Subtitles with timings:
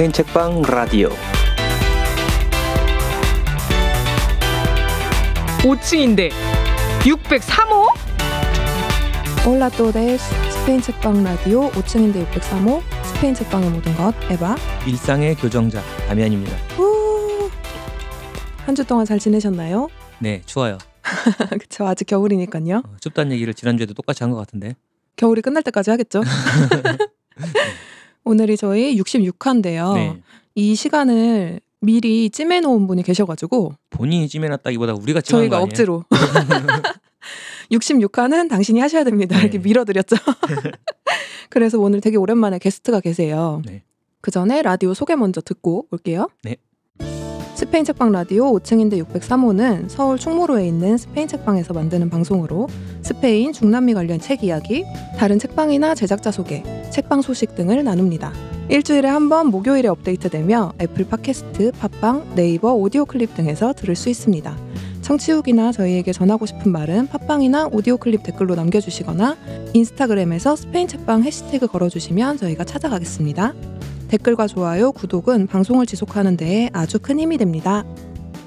[0.00, 1.10] 스페인 책방 라디오
[5.58, 6.30] 5층인데
[7.00, 7.86] 603호?
[9.46, 16.56] 올라 또데스 스페인 책방 라디오 5층인데 603호 스페인 책방의 모든 것 에바 일상의 교정자 다미안입니다.
[18.64, 19.88] 한 주 동안 잘 지내셨나요?
[20.18, 20.78] 네, 추워요.
[21.60, 24.76] 그쵸 아직 겨울이니까요 어, 춥다는 얘기를 지난주에도 똑같이 한 것 같은데.
[25.16, 26.22] 겨울이 끝날 때까지 하겠죠
[28.24, 30.22] 오늘이 저희 66화인데요 네.
[30.54, 35.64] 이 시간을 미리 찜해놓은 분이 계셔가지고 본인이 찜해놨다기보다 우리가 찜한 저희가 거 아니에요?
[35.64, 36.04] 억지로
[37.70, 39.42] 66화는 당신이 하셔야 됩니다 네.
[39.42, 40.16] 이렇게 밀어드렸죠
[41.48, 43.82] 그래서 오늘 되게 오랜만에 게스트가 계세요 네.
[44.20, 46.56] 그 전에 라디오 소개 먼저 듣고 올게요 네.
[47.54, 52.68] 스페인 책방 라디오 5층인데 603호는 서울 충무로에 있는 스페인 책방에서 만드는 방송으로
[53.02, 54.84] 스페인 중남미 관련 책 이야기,
[55.18, 58.32] 다른 책방이나 제작자 소개, 책방 소식 등을 나눕니다.
[58.70, 64.56] 일주일에 한 번 목요일에 업데이트되며 애플 팟캐스트, 팟빵, 네이버 오디오 클립 등에서 들을 수 있습니다.
[65.02, 69.36] 청취 후기나 저희에게 전하고 싶은 말은 팟빵이나 오디오 클립 댓글로 남겨주시거나
[69.74, 73.54] 인스타그램에서 스페인 책방 해시태그 걸어주시면 저희가 찾아가겠습니다.
[74.10, 77.84] 댓글과 좋아요, 구독은 방송을 지속하는 데에 아주 큰 힘이 됩니다.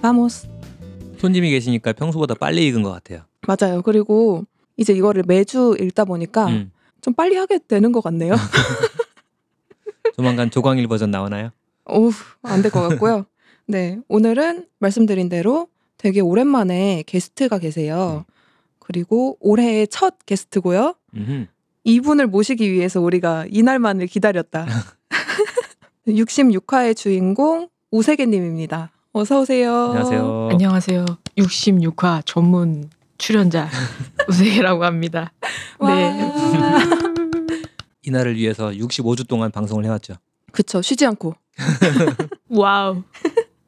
[0.02, 0.50] 바모스.
[1.20, 3.22] 손님이 계시니까 평소보다 빨리 익은 것 같아요.
[3.48, 3.82] 맞아요.
[3.82, 4.44] 그리고
[4.76, 6.72] 이제 이거를 매주 읽다 보니까 음.
[7.00, 8.36] 좀 빨리 하게 되는 것 같네요.
[10.18, 11.52] 조만간 조광일 버전 나오나요?
[11.86, 12.12] 오우,
[12.42, 13.26] 안될 것 같고요.
[13.66, 18.26] 네, 오늘은 말씀드린 대로 되게 오랜만에 게스트가 계세요.
[18.80, 20.96] 그리고 올해의 첫 게스트고요.
[21.16, 21.46] 음흠.
[21.86, 24.66] 이분을 모시기 위해서 우리가 이날만을 기다렸다.
[26.08, 28.92] 66화의 주인공 우세계님입니다.
[29.14, 29.74] 어서 오세요.
[29.92, 30.50] 안녕하세요.
[30.52, 31.06] 안녕하세요.
[31.38, 33.70] 66화 전문 출연자
[34.28, 35.32] 우세계라고 합니다.
[35.80, 35.96] 와.
[35.96, 36.32] 네.
[38.02, 40.16] 이날을 위해서 65주 동안 방송을 해왔죠.
[40.52, 41.36] 그쵸, 쉬지 않고.
[42.50, 43.04] wow.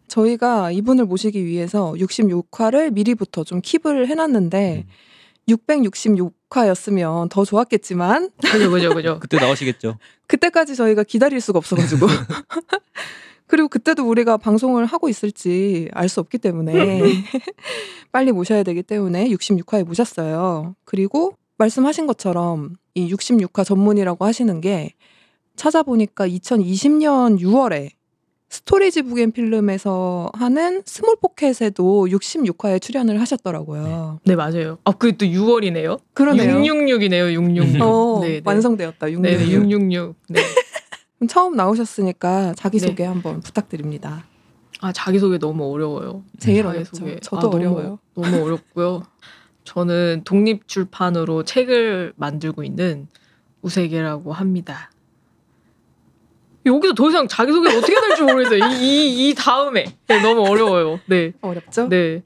[0.08, 4.92] 저희가 이분을 모시기 위해서 66화를 미리부터 좀 keep을 해놨는데 음.
[5.48, 9.20] 666화였으면 더 좋았겠지만 그죠 그죠 그죠.
[9.22, 9.98] 그때 나오시겠죠.
[10.28, 12.08] 그때까지 저희가 기다릴 수가 없어가지고
[13.48, 17.02] 그리고 그때도 우리가 방송을 하고 있을지 알 수 없기 때문에
[18.12, 20.76] 빨리 모셔야 되기 때문에 66화에 모셨어요.
[20.84, 24.94] 그리고 말씀하신 것처럼 이 66화 전문이라고 하시는 게
[25.56, 27.92] 찾아보니까 2020년 6월에
[28.60, 34.22] 스토리지 북앤 필름에서 하는 스몰 포켓에도 66화에 출연을 하셨더라고요.
[34.24, 34.78] 네 맞아요.
[34.86, 36.00] 아 그게 또 6월이네요.
[36.14, 36.60] 그러네요.
[36.62, 37.34] 666이네요.
[37.34, 37.82] 666.
[37.82, 38.42] 어, 네, 네.
[38.46, 39.12] 완성되었다.
[39.12, 39.22] 666.
[39.22, 40.16] 네, 네, 666.
[40.30, 40.40] 네.
[41.20, 43.08] 그럼 처음 나오셨으니까 자기소개 네.
[43.08, 44.24] 한번 부탁드립니다.
[44.80, 46.24] 아 자기소개 너무 어려워요.
[46.40, 46.66] 제일.
[46.66, 47.20] 어렵죠.
[47.22, 48.00] 저도 아, 너무- 어려워요.
[48.16, 49.04] 너무 어렵고요.
[49.66, 53.10] 저는 독립 출판으로 책을 만들고 있는
[53.64, 54.92] 우세계라고 합니다.
[56.66, 58.66] 여기서 더 이상 자기소개 어떻게 될지 모르겠어요.
[58.72, 59.86] 이, 이, 이 다음에.
[60.08, 61.00] 네, 너무 어려워요.
[61.06, 61.34] 네.
[61.42, 61.90] 어렵죠?
[61.90, 62.24] 네.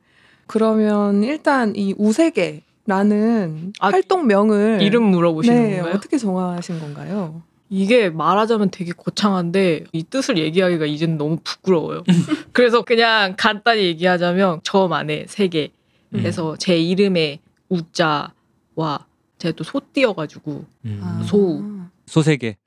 [0.47, 5.93] 그러면 일단 이 우세계라는 아, 활동명을 이름 물어보시는 네, 건가요?
[5.95, 7.43] 어떻게 정하신 건가요?
[7.69, 12.03] 이게 말하자면 되게 거창한데 이 뜻을 얘기하기가 이제는 너무 부끄러워요.
[12.51, 16.55] 그래서 그냥 간단히 얘기하자면 저만의 세계에서 음.
[16.57, 17.39] 제 이름의
[17.69, 19.05] 우자와
[19.37, 20.99] 제가 또 소띠여가지고 음.
[21.03, 21.21] 아.
[21.25, 21.63] 소우.
[22.07, 22.57] 소세계.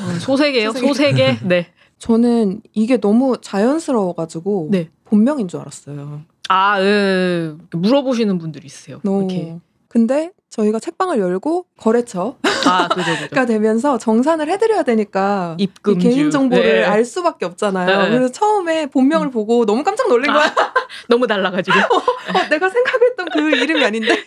[0.00, 0.72] 음, 소세계요?
[0.72, 1.38] 소세계.
[1.44, 1.68] 네.
[1.98, 4.90] 저는 이게 너무 자연스러워가지고 네.
[5.04, 6.22] 본명인 줄 알았어요.
[6.48, 9.00] 아, 음, 물어보시는 분들이 있어요.
[9.02, 9.30] 너무.
[9.32, 9.56] 이렇게.
[9.88, 12.36] 근데 저희가 책방을 열고 거래처가
[12.66, 12.88] 아.
[13.46, 16.08] 되면서 정산을 해드려야 되니까 이 입금주.
[16.08, 16.84] 개인 정보를 네.
[16.84, 18.02] 알 수밖에 없잖아요.
[18.04, 18.10] 네.
[18.10, 20.54] 그래서 처음에 본명을 보고 너무 깜짝 놀란 거야.
[21.08, 21.78] 너무 달라가지고.
[21.78, 24.24] 어, 내가 생각했던 그 이름이 아닌데.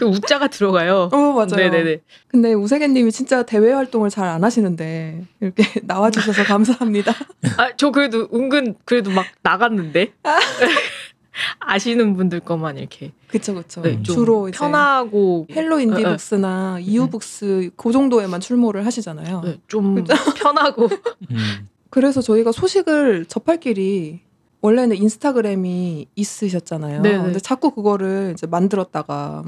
[0.00, 1.10] 그 우자가 들어가요.
[1.12, 1.48] 어 맞아요.
[1.56, 1.98] 네네네.
[2.28, 7.12] 근데 우세계님이 진짜 대외 활동을 잘 안 하시는데 이렇게 나와주셔서 감사합니다.
[7.58, 10.12] 아, 저 그래도 은근 그래도 막 나갔는데.
[11.60, 13.80] 아시는 분들 것만 이렇게 그쵸 그쵸.
[13.82, 19.40] 네, 좀 주로 이제 편하고 헬로 네, 인디북스나 이후북스 그 정도에만 출몰을 하시잖아요.
[19.44, 20.04] 네, 좀
[20.36, 20.88] 편하고
[21.30, 21.68] 음.
[21.88, 24.20] 그래서 저희가 소식을 접할 길이
[24.62, 27.02] 원래는 인스타그램이 있으셨잖아요.
[27.02, 27.18] 네네.
[27.18, 29.46] 근데 자꾸 그거를 이제 만들었다가 막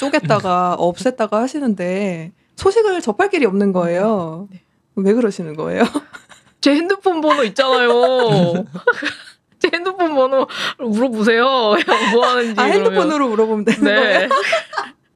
[0.00, 4.48] 쪼갰다가 없앴다가 하시는데 소식을 접할 길이 없는 거예요.
[4.50, 4.60] 네.
[4.96, 5.82] 왜 그러시는 거예요?
[6.60, 7.90] 제 핸드폰 번호 있잖아요.
[9.58, 10.46] 제 핸드폰 번호
[10.78, 11.44] 물어보세요.
[12.12, 12.52] 뭐 하는지.
[12.52, 12.72] 아 그러면.
[12.72, 13.94] 핸드폰으로 물어보면 되는 네.
[13.94, 14.28] 거예요?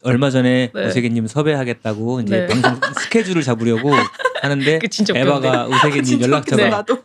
[0.03, 0.87] 얼마 전에 네.
[0.87, 2.47] 우세계님 섭외하겠다고 이제 네.
[2.47, 3.91] 방송 스케줄을 잡으려고
[4.43, 6.99] 하는데 그 에바가 우세계님 진짜 연락처가 나도.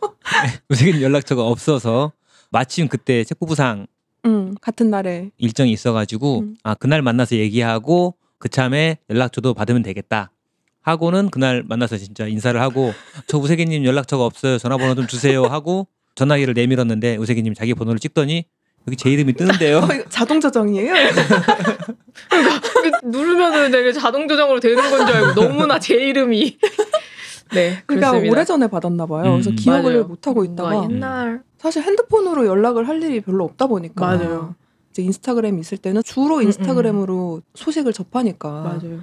[0.68, 2.12] 우세계님 연락처가 없어서
[2.54, 3.86] 마침 그때 책부부상
[4.26, 5.30] 응, 같은 날에.
[5.38, 6.56] 일정이 있어가지고 음.
[6.62, 10.30] 아 그날 만나서 얘기하고 그참에 연락처도 받으면 되겠다
[10.82, 12.92] 하고는 그날 만나서 진짜 인사를 하고
[13.26, 14.58] 저 우세기님 연락처가 없어요.
[14.58, 18.44] 전화번호 좀 주세요 하고 전화기를 내밀었는데 우세기님 자기 번호를 찍더니
[18.86, 19.78] 여기 제 이름이 뜨는데요.
[19.78, 20.92] 어, 자동 저장이에요?
[23.02, 26.58] 누르면은 내가 자동 조정으로 되는 건 줄 알고 너무나 제 이름이
[27.54, 28.32] 네 그러니까 그렇습니다.
[28.32, 29.32] 오래전에 받았나 봐요.
[29.32, 30.04] 그래서 음, 기억을 맞아요.
[30.04, 34.54] 못 하고 있다가 옛날 사실 핸드폰으로 연락을 할 일이 별로 없다 보니까 맞아요.
[34.90, 39.00] 이제 인스타그램 있을 때는 주로 음, 인스타그램으로 소식을 접하니까 맞아요.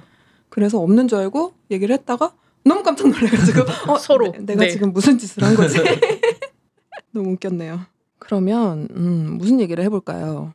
[0.48, 2.34] 그래서 없는 줄 알고 얘기를 했다가
[2.64, 3.62] 너무 깜짝 놀라가지고
[3.92, 4.32] 어, 서로.
[4.38, 4.70] 내, 가 네.
[4.70, 5.78] 지금 무슨 짓을 한 거지?
[7.10, 7.80] 너무 웃겼네요.
[8.18, 10.52] 그러면 음, 무슨 얘기를 해볼까요?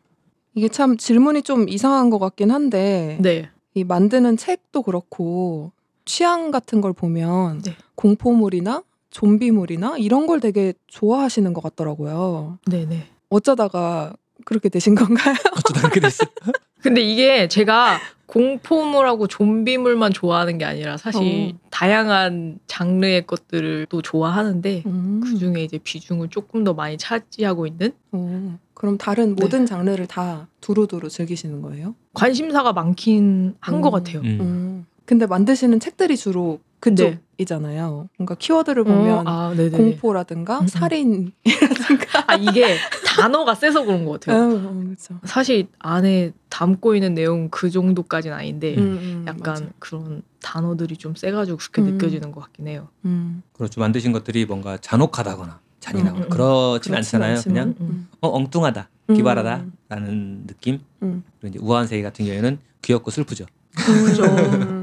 [0.54, 3.50] 이게 참 질문이 좀 이상한 것 같긴 한데 네.
[3.74, 5.72] 이 만드는 책도 그렇고
[6.06, 7.76] 취향 같은 걸 보면 네.
[7.98, 12.60] 공포물이나 좀비물이나 이런 걸 되게 좋아하시는 것 같더라고요.
[12.70, 13.08] 네네.
[13.30, 14.14] 어쩌다가
[14.46, 15.36] 그렇게 되신 건가요?
[15.58, 16.24] 어쩌다 그렇게 됐어.
[16.82, 21.60] 근데 이게 제가 공포물하고 좀비물만 좋아하는 게 아니라 사실 어.
[21.72, 25.22] 다양한 장르의 것들을 또 좋아하는데 음.
[25.24, 29.42] 그 중에 이제 비중을 조금 더 많이 차지하고 있는 어, 그럼 다른 네.
[29.42, 31.96] 모든 장르를 다 두루두루 즐기시는 거예요?
[32.14, 33.98] 관심사가 많긴 한것 음.
[33.98, 34.22] 같아요.
[34.22, 34.38] 음.
[34.42, 34.86] 음.
[35.06, 38.10] 근데 만드시는 책들이 주로 그쪽이잖아요.
[38.18, 39.56] 뭔가 키워드를 보면 어, 아.
[39.72, 40.68] 공포라든가 음, 음.
[40.68, 44.44] 살인이라든가 아 이게 단어가 세서 그런 것 같아요.
[44.44, 45.20] 어, 어, 그렇죠.
[45.24, 49.66] 사실 안에 담고 있는 내용 그 정도까지는 아닌데 음, 음, 약간 맞아.
[49.80, 51.94] 그런 단어들이 좀 세가지고 그렇게 음.
[51.94, 52.90] 느껴지는 것 같긴 해요.
[53.06, 53.42] 음.
[53.54, 53.80] 그렇죠.
[53.82, 56.30] 만드신 것들이 뭔가 잔혹하다거나 잔인하거나 음, 음, 음.
[56.30, 57.38] 그렇진 않잖아요.
[57.38, 58.08] 않지만, 그냥 음.
[58.22, 59.16] 어 엉뚱하다, 음.
[59.16, 60.80] 기발하다라는 느낌.
[61.02, 61.24] 음.
[61.40, 63.46] 그리고 이제 우아한 세계 같은 경우에는 귀엽고 슬프죠.
[63.76, 64.24] 그죠.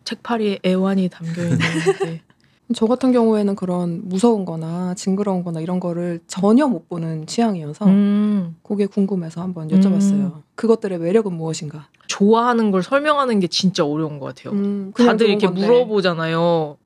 [0.00, 0.04] 음.
[0.04, 2.22] 책파리에 애환이 담겨 있는데
[2.74, 8.56] 저 같은 경우에는 그런 무서운 거나 징그러운 거나 이런 거를 전혀 못 보는 취향이어서 음,
[8.62, 10.12] 그게 궁금해서 한번 여쭤봤어요.
[10.36, 10.42] 음.
[10.54, 11.88] 그것들의 매력은 무엇인가?
[12.06, 14.52] 좋아하는 걸 설명하는 게 진짜 어려운 것 같아요.
[14.54, 15.62] 음, 다들 이렇게 건데.
[15.66, 16.76] 물어보잖아요.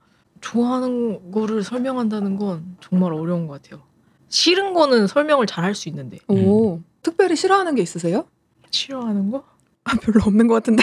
[0.41, 3.83] 좋아하는 거를 설명한다는 건 정말 어려운 것 같아요.
[4.29, 8.25] 싫은 거는 설명을 잘 할 수 있는데 오, 특별히 싫어하는 게 있으세요?
[8.71, 9.45] 싫어하는 거?
[9.85, 10.83] 아, 별로 없는 것 같은데.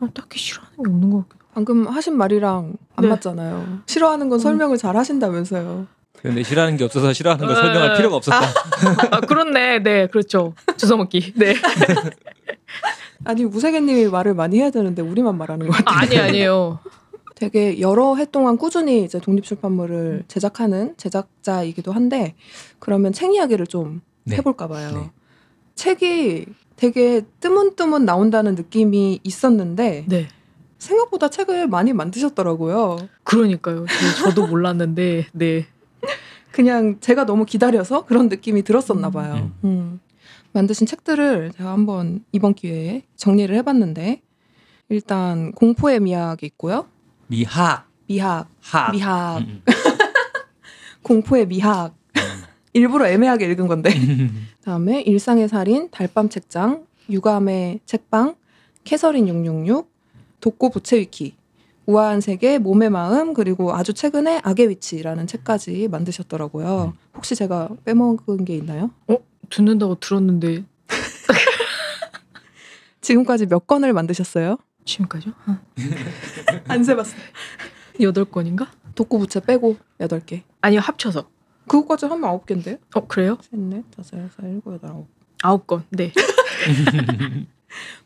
[0.00, 1.42] 아, 딱히 싫어하는 게 없는 것 같기도.
[1.54, 3.08] 방금 하신 말이랑 안 네.
[3.08, 3.80] 맞잖아요.
[3.86, 4.40] 싫어하는 건 음.
[4.40, 5.86] 설명을 잘 하신다면서요.
[6.18, 7.60] 그런데 싫어하는 게 없어서 싫어하는 걸 네.
[7.60, 8.40] 설명할 필요가 없었다.
[9.10, 10.54] 아 그렇네, 네 그렇죠.
[10.78, 11.34] 주워먹기.
[11.36, 11.54] 네.
[13.24, 15.98] 아니 무세계님이 말을 많이 해야 되는데 우리만 말하는 것 같아요.
[15.98, 16.78] 아니 아니에요.
[17.34, 22.34] 되게 여러 해 동안 꾸준히 이제 독립출판물을 제작하는 제작자이기도 한데
[22.78, 24.36] 그러면 책 이야기를 좀 네.
[24.36, 24.92] 해볼까 봐요.
[24.92, 25.10] 네.
[25.74, 26.46] 책이
[26.76, 30.28] 되게 뜨문뜨문 나온다는 느낌이 있었는데 네.
[30.78, 32.96] 생각보다 책을 많이 만드셨더라고요.
[33.24, 33.86] 그러니까요.
[33.86, 35.66] 저- 저도 몰랐는데, 네.
[36.50, 39.12] 그냥 제가 너무 기다려서 그런 느낌이 들었었나 음.
[39.12, 39.50] 봐요.
[39.64, 40.00] 음.
[40.52, 44.20] 만드신 책들을 제가 한번 이번 기회에 정리를 해봤는데
[44.90, 46.88] 일단 공포의 미학이 있고요.
[47.28, 49.62] 미학, 미학, 학, 미학, 음,
[51.02, 51.94] 공포의 미학.
[52.74, 53.90] 일부러 애매하게 읽은 건데.
[54.62, 54.64] 음.
[54.64, 58.36] 다음에 일상의 살인, 달밤 책장, 유감의 책방,
[58.84, 59.90] 캐서린 666,
[60.40, 61.34] 독고 부채 위키,
[61.86, 66.94] 우아한 세계, 몸의 마음, 그리고 아주 최근에 악의 위치라는 책까지 만드셨더라고요.
[67.14, 68.90] 혹시 제가 빼먹은 게 있나요?
[69.50, 70.64] 듣는다고 들었는데
[73.00, 74.58] 지금까지 몇 권을 만드셨어요?
[74.84, 75.34] 지금까지요?
[76.66, 77.20] 한안 세봤어요.
[78.00, 78.70] 여덟 건인가?
[78.94, 80.42] 독고 부채 빼고 8개.
[80.60, 81.28] 아니요 합쳐서.
[81.66, 82.78] 그거까지 하면 9개인데요?
[82.94, 83.38] 어 그래요?
[83.40, 85.08] 셋, 넷, 다섯, 여섯, 일곱, 여덟, 아홉.
[85.42, 85.84] 아홉 건.
[85.90, 86.12] 네.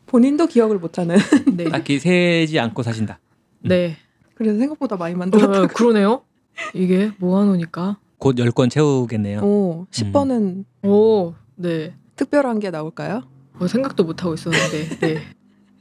[0.05, 1.17] 본인도 기억을 못하는.
[1.55, 1.65] 네.
[1.65, 3.19] 딱히 세지 않고 사신다.
[3.59, 3.97] 네.
[4.35, 5.63] 그래서 생각보다 많이 만들었다.
[5.63, 6.21] 어, 그러네요.
[6.73, 7.97] 이게 모아놓으니까.
[8.17, 9.41] 곧 10건 채우겠네요.
[9.41, 11.93] 오, 10번은 오, 네.
[12.15, 13.23] 특별한 게 나올까요?
[13.53, 15.21] 뭐 생각도 못 하고 있었는데, 네.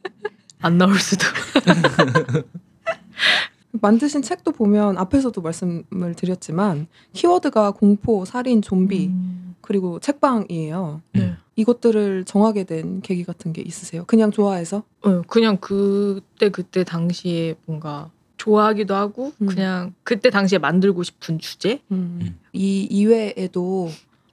[0.60, 1.24] 안 나올 수도.
[3.80, 11.00] 만드신 책도 보면 앞에서도 말씀을 드렸지만 키워드가 공포, 살인, 좀비 음, 그리고 책방이에요.
[11.12, 11.34] 네.
[11.56, 14.04] 이것들을 정하게 된 계기 같은 게 있으세요?
[14.06, 14.82] 그냥 좋아해서?
[15.02, 19.46] 어, 그냥 그때 그때 당시에 뭔가 좋아하기도 하고 음.
[19.46, 22.38] 그냥 그때 당시에 만들고 싶은 주제 음.
[22.52, 23.90] 이 이외에도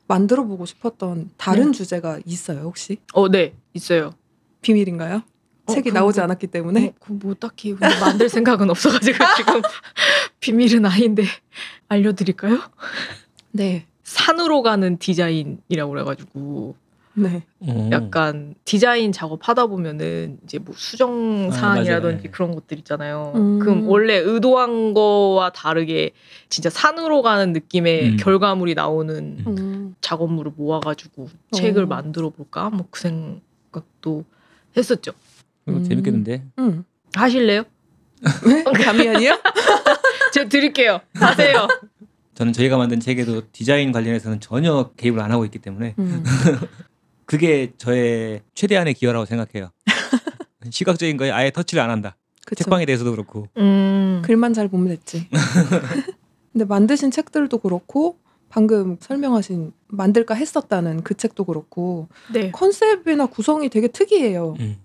[0.08, 1.72] 만들어 보고 싶었던 다른 네.
[1.72, 2.98] 주제가 있어요 혹시?
[3.14, 4.12] 어 네 있어요
[4.62, 5.24] 비밀인가요?
[5.66, 9.62] 어, 책이 그거 나오지 뭐- 않았기 때문에 어, 그뭐 딱히 만들 생각은 없어가지고 지금
[10.40, 11.24] 비밀은 아닌데
[11.88, 12.60] 알려드릴까요?
[13.52, 16.76] 네, 산으로 가는 디자인이라고 그래가지고
[17.16, 17.90] 네, 어.
[17.92, 22.32] 약간 디자인 작업 하다 보면은 이제 뭐 수정 아, 사항이라든지 맞아요.
[22.32, 23.34] 그런 것들 있잖아요.
[23.36, 23.60] 음.
[23.60, 26.12] 그럼 원래 의도한 거와 다르게
[26.50, 28.18] 진짜 산으로 가는 느낌의 음.
[28.18, 29.16] 결과물이 나오는
[29.46, 29.56] 음.
[29.60, 31.86] 음, 작업물을 모아가지고 책을 어.
[31.86, 32.72] 만들어 볼까?
[32.72, 34.26] 뭐 그 생각도
[34.76, 35.12] 했었죠.
[35.68, 35.84] 이거 음.
[35.84, 36.44] 재밌겠는데.
[36.60, 36.84] 음.
[37.16, 37.64] 하실래요?
[38.46, 38.64] 왜?
[38.64, 39.40] 감이 아니야?
[40.34, 41.00] 제가 드릴게요.
[41.14, 41.68] 하세요.
[42.36, 46.24] 저는 저희가 만든 책에도 디자인 관련해서는 전혀 개입을 안 하고 있기 때문에 음.
[47.26, 49.70] 그게 저의 최대한의 기여라고 생각해요.
[50.70, 52.16] 시각적인 거에 아예 터치를 안 한다.
[52.46, 52.64] 그쵸.
[52.64, 53.48] 책방에 대해서도 그렇고.
[53.58, 54.22] 음.
[54.26, 55.28] 글만 잘 보면 됐지.
[56.52, 58.18] 근데 만드신 책들도 그렇고
[58.50, 62.52] 방금 설명하신 만들까 했었다는 그 책도 그렇고 네.
[62.52, 64.56] 컨셉이나 구성이 되게 특이해요.
[64.60, 64.78] 음.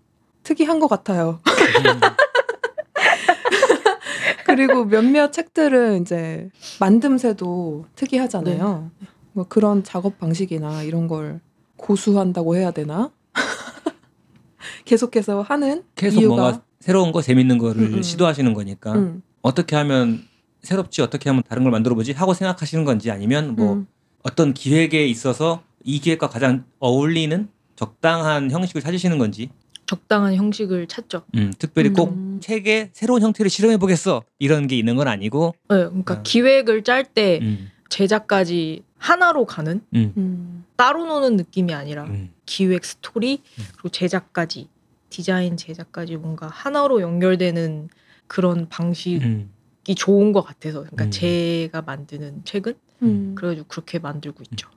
[0.49, 1.41] 특이한 것 같아요.
[4.47, 6.49] 그리고 몇몇 책들은 이제
[6.81, 8.91] 만듦새도 특이하잖아요.
[9.33, 11.41] 뭐 그런 작업 방식이나 이런 걸
[11.77, 13.11] 고수한다고 해야 되나?
[14.87, 18.03] 계속해서 하는 계속 이유가 뭔가 새로운 거 재밌는 거를 음, 음.
[18.03, 20.23] 시도하시는 거니까 음, 어떻게 하면
[20.63, 23.87] 새롭지 어떻게 하면 다른 걸 만들어 보지 하고 생각하시는 건지 아니면 뭐 음,
[24.23, 29.51] 어떤 기획에 있어서 이 기획과 가장 어울리는 적당한 형식을 찾으시는 건지
[29.89, 31.23] 적당한 형식을 찾죠.
[31.35, 32.39] 음, 특별히 꼭 음.
[32.41, 36.23] 책에 새로운 형태를 실험해 보겠어 이런 게 있는 건 아니고 네, 그러니까 아.
[36.23, 42.85] 기획을 짤 때 음, 제작까지 하나로 가는 음, 음, 따로 노는 느낌이 아니라 음, 기획
[42.85, 43.65] 스토리 음.
[43.73, 44.69] 그리고 제작까지
[45.09, 47.89] 디자인 제작까지 뭔가 하나로 연결되는
[48.27, 49.51] 그런 방식이 음.
[49.97, 51.11] 좋은 것 같아서 그러니까 음.
[51.11, 53.35] 제가 만드는 책은 음.
[53.35, 54.69] 그래가지고 그렇게 만들고 있죠.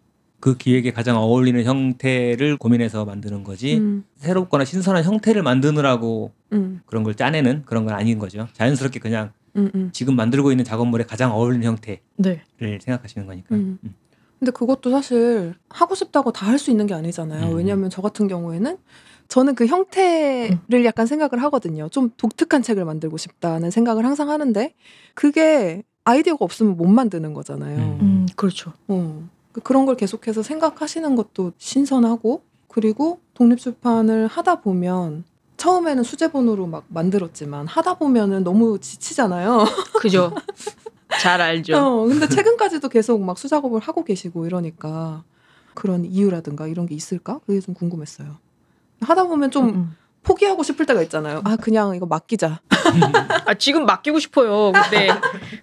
[0.42, 7.04] 그 기획에 가장 어울리는 형태를 고민해서 만드는 거지 음, 새롭거나 신선한 형태를 만드느라고 음, 그런
[7.04, 9.90] 걸 짜내는 그런 건 아닌 거죠 자연스럽게 그냥 음, 음.
[9.94, 12.42] 지금 만들고 있는 작업물에 가장 어울리는 형태를 네.
[12.82, 13.78] 생각하시는 거니까 음.
[13.84, 13.96] 음.
[14.40, 17.52] 근데 그것도 사실 하고 싶다고 다 할 수 있는 게 아니잖아요.
[17.52, 17.58] 음.
[17.58, 18.78] 왜냐하면 저 같은 경우에는
[19.28, 21.88] 저는 그 형태를 약간 생각을 하거든요.
[21.90, 24.74] 좀 독특한 책을 만들고 싶다는 생각을 항상 하는데
[25.14, 27.78] 그게 아이디어가 없으면 못 만드는 거잖아요.
[27.78, 27.98] 음.
[28.02, 28.74] 음, 그렇죠.
[28.88, 29.30] 어.
[29.52, 35.24] 그- 그런 걸 계속해서 생각하시는 것도 신선하고 그리고 독립출판을 하다 보면
[35.58, 39.66] 처음에는 수제본으로 막 만들었지만 하다 보면은 너무 지치잖아요.
[40.02, 40.32] 그죠.
[41.22, 41.76] 잘 알죠.
[41.78, 45.24] 어, 근데 최근까지도 계속 막 수작업을 하고 계시고 이러니까
[45.76, 47.40] 그런 이유라든가 이런 게 있을까?
[47.46, 48.38] 그게 좀 궁금했어요.
[49.02, 49.96] 하다 보면 좀 음.
[50.24, 51.42] 포기하고 싶을 때가 있잖아요.
[51.46, 52.62] 아, 그냥 이거 맡기자.
[53.46, 54.72] 아 지금 맡기고 싶어요.
[54.72, 55.10] 근데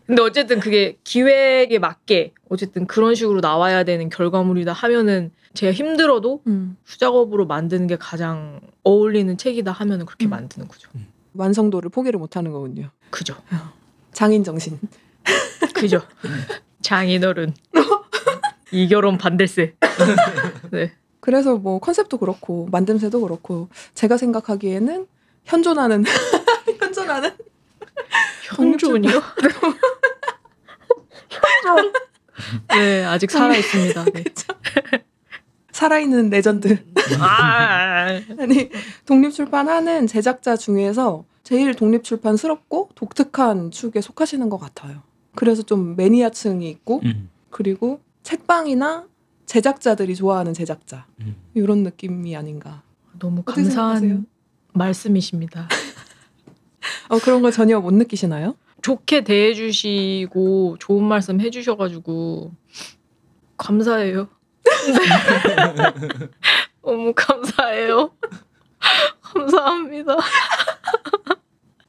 [0.07, 6.77] 근데 어쨌든 그게 기획에 맞게 어쨌든 그런 식으로 나와야 되는 결과물이다 하면은 제가 힘들어도 음.
[6.85, 10.31] 수작업으로 만드는 게 가장 어울리는 책이다 하면은 그렇게 음.
[10.31, 10.91] 만드는 거죠.
[11.35, 12.91] 완성도를 포기를 못 하는 거군요.
[13.11, 13.37] 그죠.
[14.13, 14.79] 장인 정신.
[15.75, 16.03] 그죠.
[16.83, 17.55] 장인어른.
[18.73, 19.77] 이 결혼 반댈세.
[20.71, 20.93] 네.
[21.29, 25.07] 그래서 뭐 컨셉도 그렇고 만듦새도 그렇고 제가 생각하기에는
[25.45, 26.03] 현존하는
[26.81, 27.33] 현존하는
[28.45, 29.23] 현존이요?
[31.29, 31.93] 현존.
[32.75, 34.05] 네, 아직 살아 있습니다.
[34.07, 34.25] 네.
[35.71, 36.83] 살아있는 레전드.
[37.21, 38.07] 아,
[38.41, 38.71] 아니
[39.05, 45.03] 독립출판하는 제작자 중에서 제일 독립출판스럽고 독특한 축에 속하시는 것 같아요.
[45.35, 49.05] 그래서 좀 매니아층이 있고 음, 그리고 책방이나
[49.49, 51.35] 제작자들이 좋아하는 제작자 음.
[51.55, 52.83] 이런 느낌이 아닌가.
[53.19, 54.11] 너무 어떻게 생각하세요?
[54.11, 54.27] 감사한
[54.75, 55.67] 말씀이십니다.
[57.09, 58.57] 어, 그런 거 전혀 못 느끼시나요?
[58.83, 62.53] 좋게 대해주시고 좋은 말씀 해주셔가지고
[63.57, 64.29] 감사해요.
[66.83, 68.11] 너무 감사해요.
[69.23, 70.17] 감사합니다.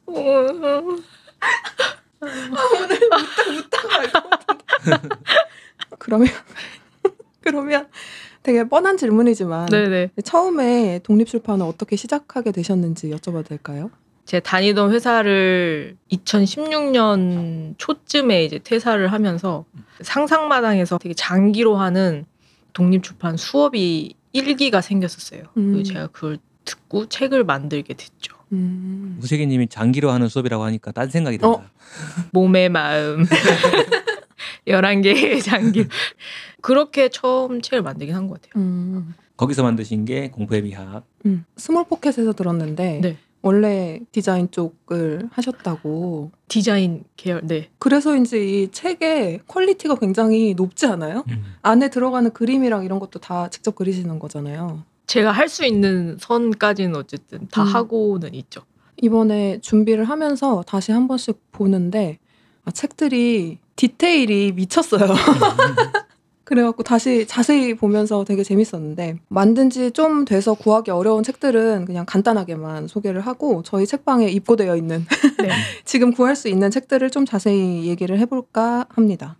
[0.06, 0.12] 어,
[6.00, 6.30] 그러면
[7.42, 7.88] 그러면
[8.44, 10.12] 되게 뻔한 질문이지만 네네.
[10.24, 13.92] 처음에 독립출판을 어떻게 시작하게 되셨는지 여쭤봐도 될까요?
[14.26, 19.66] 제가 다니던 회사를 2016년 초쯤에 이제 퇴사를 하면서
[20.02, 22.26] 상상마당에서 되게 장기로 하는
[22.74, 25.44] 독립출판 수업이 일기가 생겼었어요.
[25.58, 25.72] 음.
[25.72, 28.36] 그리고 제가 그걸 듣고 책을 만들게 됐죠.
[28.52, 29.18] 음.
[29.22, 31.50] 우세계님이 장기로 하는 수업이라고 하니까 딴 생각이 든다.
[31.50, 31.66] 어.
[32.32, 33.26] 몸의 마음.
[34.70, 35.86] 11개의 장기.
[36.62, 38.64] 그렇게 처음 책을 만들긴 한 것 같아요.
[38.64, 39.14] 음.
[39.38, 41.04] 거기서 만드신 게 공포의 미학.
[41.26, 41.46] 음.
[41.56, 43.18] 스몰 포켓에서 들었는데 네.
[43.42, 47.70] 원래 디자인 쪽을 하셨다고 디자인 계열, 네.
[47.80, 51.24] 그래서인지 이 책의 quality가 굉장히 높지 않아요?
[51.30, 51.46] 음.
[51.62, 54.84] 안에 들어가는 그림이랑 이런 것도 다 직접 그리시는 거잖아요.
[55.08, 57.68] 제가 할 수 있는 선까지는 어쨌든 다 음.
[57.68, 58.62] 하고는 있죠.
[59.02, 62.20] 이번에 준비를 하면서 다시 한 번씩 보는데
[62.66, 65.08] 아, 책들이 디테일이 미쳤어요.
[66.44, 72.88] 그래갖고 다시 자세히 보면서 되게 재밌었는데 만든 지 좀 돼서 구하기 어려운 책들은 그냥 간단하게만
[72.88, 75.06] 소개를 하고 저희 책방에 입고되어 있는
[75.42, 75.50] 네.
[75.86, 79.38] 지금 구할 수 있는 책들을 좀 자세히 얘기를 해볼까 합니다.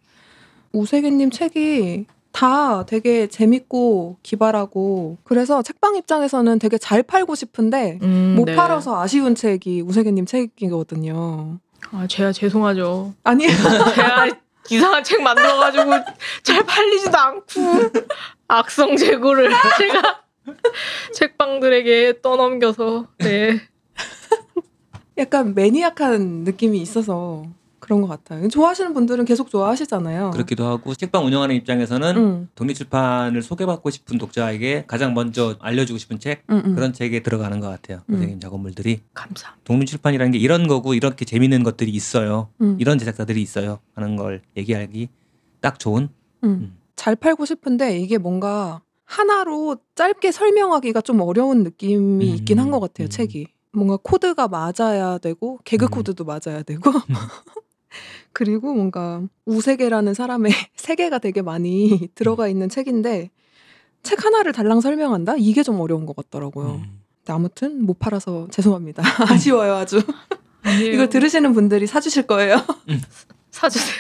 [0.72, 8.46] 우세기님 책이 다 되게 재밌고 기발하고 그래서 책방 입장에서는 되게 잘 팔고 싶은데 음, 못
[8.46, 8.56] 네.
[8.56, 11.58] 팔아서 아쉬운 책이 우세계님 책이거든요.
[11.92, 13.14] 아, 제가 죄송하죠.
[13.24, 13.52] 아니에요.
[13.96, 14.28] 제가
[14.70, 15.92] 이상한 책 만들어가지고
[16.44, 17.46] 잘 팔리지도 않고
[18.48, 20.24] 악성 재고를 제가
[21.14, 23.60] 책방들에게 떠넘겨서 네.
[25.18, 27.46] 약간 매니악한 느낌이 있어서
[27.90, 28.48] 그런 것 같아요.
[28.48, 30.30] 좋아하시는 분들은 계속 좋아하시잖아요.
[30.30, 36.44] 그렇기도 하고 책방 운영하는 입장에서는 응, 독립출판을 소개받고 싶은 독자에게 가장 먼저 알려주고 싶은 책
[36.52, 36.76] 응, 응.
[36.76, 38.02] 그런 책에 들어가는 것 같아요.
[38.10, 38.14] 음.
[38.14, 39.56] 선생님 작업물들이 감사.
[39.64, 42.50] 독립출판이라는 게 이런 거고 이렇게 재밌는 것들이 있어요.
[42.62, 43.80] 응, 이런 제작자들이 있어요.
[43.96, 45.10] 하는 걸 얘기하기
[45.60, 46.10] 딱 좋은.
[46.44, 46.50] 응.
[46.50, 46.78] 음.
[46.96, 51.98] 잘 팔고 싶은데 이게 뭔가 하나로 짧게 설명하기가 좀 어려운 느낌이
[52.30, 53.08] 음, 있긴 한 것 같아요.
[53.08, 53.10] 음.
[53.10, 55.90] 책이 뭔가 코드가 맞아야 되고 개그 음.
[55.90, 56.92] 코드도 맞아야 되고
[58.40, 63.32] 그리고 뭔가 우세계라는 사람의 세계가 되게 많이 들어가 있는 책인데
[64.02, 65.36] 책 하나를 달랑 설명한다?
[65.38, 66.76] 이게 좀 어려운 것 같더라고요.
[66.76, 67.02] 음.
[67.18, 69.04] 근데 아무튼 못 팔아서 죄송합니다.
[69.30, 70.02] 아쉬워요 아주.
[70.90, 72.62] 이걸 들으시는 분들이 사주실 거예요.
[73.52, 73.98] 사주세요.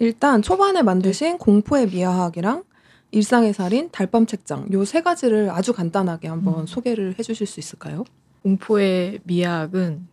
[0.00, 2.64] 일단 초반에 만드신 공포의 미화학이랑
[3.12, 6.66] 일상의 살인, 달밤 책장 요 세 가지를 아주 간단하게 한번 음.
[6.66, 8.02] 소개를 해주실 수 있을까요?
[8.42, 10.08] 공포의 미학은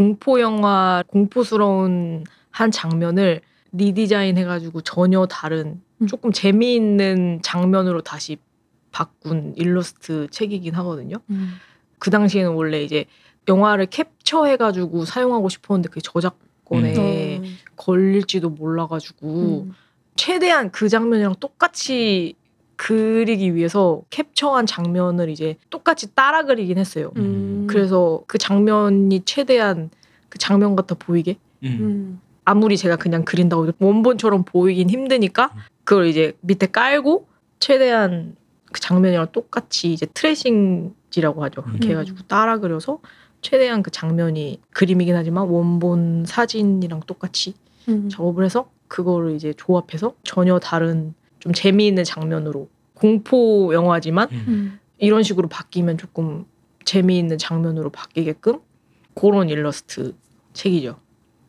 [0.00, 3.42] 공포 영화 공포스러운 한 장면을
[3.72, 6.06] 리디자인 해가지고 전혀 다른 음.
[6.06, 8.38] 조금 재미있는 장면으로 다시
[8.92, 11.18] 바꾼 일러스트 책이긴 하거든요.
[11.98, 13.04] 그 당시에는 원래 이제
[13.46, 17.42] 영화를 캡처해가지고 사용하고 싶었는데 그게 저작권에 어.
[17.76, 19.74] 걸릴지도 몰라가지고 음.
[20.16, 22.36] 최대한 그 장면이랑 똑같이
[22.80, 27.12] 그리기 위해서 캡처한 장면을 이제 똑같이 따라 그리긴 했어요.
[27.18, 27.66] 음.
[27.68, 29.90] 그래서 그 장면이 최대한
[30.30, 31.68] 그 장면 같아 보이게 음.
[31.68, 32.20] 음.
[32.46, 35.50] 아무리 제가 그냥 그린다고 해도 원본처럼 보이긴 힘드니까
[35.84, 37.26] 그걸 이제 밑에 깔고
[37.58, 38.34] 최대한
[38.72, 41.62] 그 장면이랑 똑같이 이제 트레이싱지라고 하죠.
[41.62, 41.90] 그렇게 음.
[41.90, 43.00] 해가지고 따라 그려서
[43.42, 47.52] 최대한 그 장면이 그림이긴 하지만 원본 사진이랑 똑같이
[47.90, 48.08] 음.
[48.08, 54.44] 작업을 해서 그거를 이제 조합해서 전혀 다른 좀 재미있는 장면으로 공포 영화지만 음.
[54.48, 54.78] 음.
[54.98, 56.44] 이런 식으로 바뀌면 조금
[56.84, 58.60] 재미있는 장면으로 바뀌게끔
[59.14, 60.14] 그런 일러스트
[60.52, 61.00] 책이죠.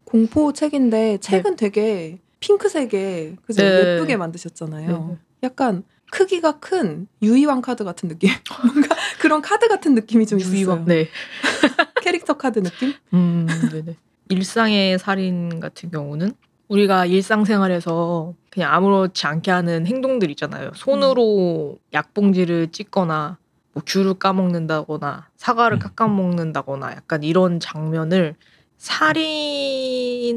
[0.06, 3.96] 공포 책인데 책은 되게 핑크색에 그죠 네.
[3.96, 5.08] 예쁘게 만드셨잖아요.
[5.10, 5.18] 네.
[5.44, 8.30] 약간 크기가 큰 유이왕 카드 같은 느낌.
[8.64, 10.54] 뭔가 그런 카드 같은 느낌이 좀 있어요.
[10.54, 10.86] 유이왕.
[10.86, 11.08] 네.
[12.02, 12.94] 캐릭터 카드 느낌?
[13.14, 13.96] 음, 네네.
[14.30, 16.34] 일상의 살인 같은 경우는
[16.72, 20.72] 우리가 일상생활에서 그냥 아무렇지 않게 하는 행동들 있잖아요.
[20.74, 23.38] 손으로 약봉지를 찢거나
[23.74, 25.80] 뭐 귤을 까먹는다거나 사과를 음.
[25.80, 28.36] 깎아 먹는다거나 약간 이런 장면을
[28.78, 30.30] 살인을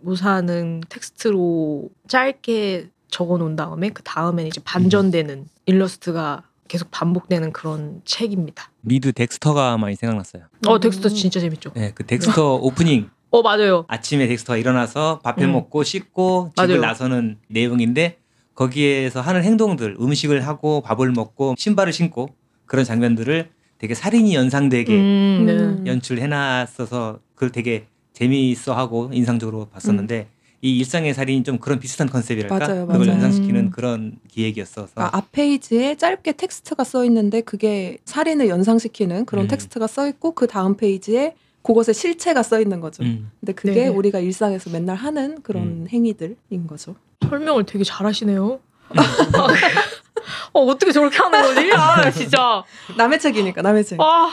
[0.00, 8.70] 묘사하는 텍스트로 짧게 적어 놓은 다음에 그 다음에는 이제 반전되는 일러스트가 계속 반복되는 그런 책입니다.
[8.82, 10.44] 미드 덱스터가 많이 생각났어요.
[10.66, 10.80] 어 음.
[10.80, 11.72] 진짜 재밌죠.
[11.74, 13.84] 네, 그 덱스터 오프닝 어 맞아요.
[13.88, 15.52] 아침에 덱스터가 일어나서 밥해 음.
[15.52, 16.80] 먹고 씻고 집을 맞아요.
[16.80, 18.16] 나서는 내용인데
[18.54, 22.30] 거기에서 하는 행동들 음식을 하고 밥을 먹고 신발을 신고
[22.66, 25.52] 그런 장면들을 되게 살인이 연상되게 음, 네.
[25.52, 25.86] 음.
[25.86, 30.26] 연출해놨어서 그걸 되게 재미있어 하고 인상적으로 봤었는데
[30.60, 33.12] 이 일상의 살인이 좀 그런 비슷한 컨셉이랄까 맞아요, 그걸 맞아요.
[33.12, 33.70] 연상시키는 음.
[33.70, 39.48] 그런 기획이었어서 아, 앞 페이지에 짧게 텍스트가 써 있는데 그게 살인을 연상시키는 그런 음.
[39.48, 41.34] 텍스트가 써 있고 그 다음 페이지에
[41.68, 43.02] 그것의 실체가 써 있는 거죠.
[43.02, 43.30] 음.
[43.40, 43.88] 근데 그게 네네.
[43.88, 45.86] 우리가 일상에서 맨날 하는 그런 음.
[45.90, 46.96] 행위들인 거죠.
[47.28, 48.58] 설명을 되게 잘하시네요.
[50.54, 51.70] 어, 어떻게 저렇게 하는 거지?
[51.74, 52.64] 아, 진짜.
[52.96, 54.00] 남의 책이니까 남의 책.
[54.00, 54.30] 아,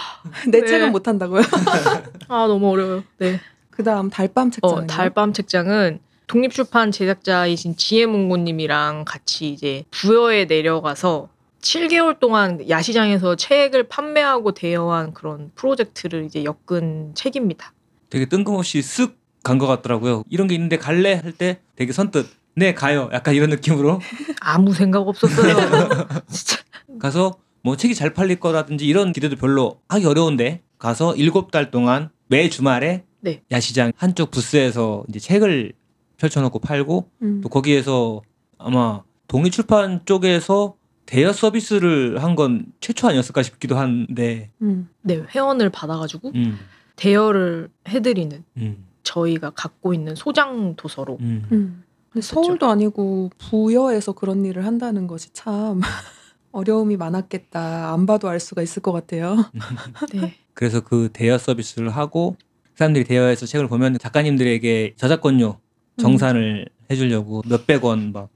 [0.48, 0.65] 내 네.
[0.65, 1.41] 책은 못 한다고요.
[2.30, 3.04] 아 너무 어려워요.
[3.17, 3.41] 네.
[3.69, 4.71] 그 다음 달밤 책장.
[4.71, 11.28] 어, 달밤 책장은 독립출판 제작자이신 지혜문고님이랑 같이 이제 부여에 내려가서
[11.65, 17.73] 7개월 동안 야시장에서 책을 판매하고 대여한 그런 프로젝트를 이제 엮은 책입니다.
[18.10, 20.23] 되게 뜬금없이 쓱 간 것 같더라고요.
[20.30, 23.10] 이런 게 있는데 갈래 할 때 되게 선뜻 네 가요.
[23.13, 23.99] 약간 이런 느낌으로
[24.41, 25.56] 아무 생각 없었어요.
[26.30, 26.58] 진짜.
[26.99, 32.10] 가서 뭐 책이 잘 팔릴 거라든지 이런 기대도 별로 하기 어려운데 가서 일곱 달 동안
[32.28, 33.41] 매 주말에 네.
[33.51, 35.73] 야시장 한쪽 부스에서 이제 책을
[36.17, 37.41] 펼쳐놓고 팔고 음.
[37.41, 38.21] 또 거기에서
[38.60, 40.75] 아마 독립출판 쪽에서
[41.06, 44.89] 대여 서비스를 한 건 최초 아니었을까 싶기도 한데 음.
[45.02, 46.58] 네, 회원을 받아가지고 음,
[46.96, 51.46] 대여를 해드리는 음, 저희가 갖고 있는 소장 도서로 음.
[51.52, 51.84] 음.
[52.10, 52.44] 근데 그랬었죠.
[52.44, 55.80] 서울도 아니고 부여에서 그런 일을 한다는 것이 참
[56.52, 57.94] 어려움이 많았겠다.
[57.94, 59.36] 안 봐도 알 수가 있을 것 같아요.
[60.13, 60.36] 네.
[60.54, 62.38] 그래서 그 대여 서비스를 하고
[62.76, 65.58] 사람들이 대여해서 책을 보면 작가님들에게 저작권료
[65.98, 68.30] 정산을 해주려고 몇백 원 막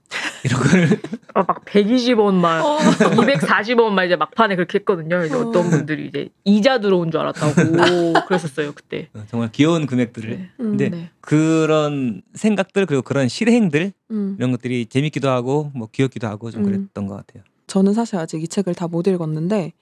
[0.44, 1.00] 이런 거를
[1.34, 2.78] 아, 막 120원만 어.
[2.78, 5.24] 240원만 이제 막판에 그렇게 했거든요.
[5.26, 5.40] 이제 어.
[5.40, 9.10] 어떤 분들이 이제 이자 들어온 줄 알았다고 그랬었어요 그때.
[9.30, 10.50] 정말 귀여운 금액들을 네.
[10.60, 11.10] 음, 근데 네.
[11.22, 14.36] 그런 생각들 그리고 그런 실행들 음.
[14.40, 16.66] 이런 것들이 재밌기도 하고 뭐 귀엽기도 하고 좀 음.
[16.66, 17.44] 그랬던 것 같아요.
[17.68, 19.74] 저는 사실 아직 이 책을 다 못 읽었는데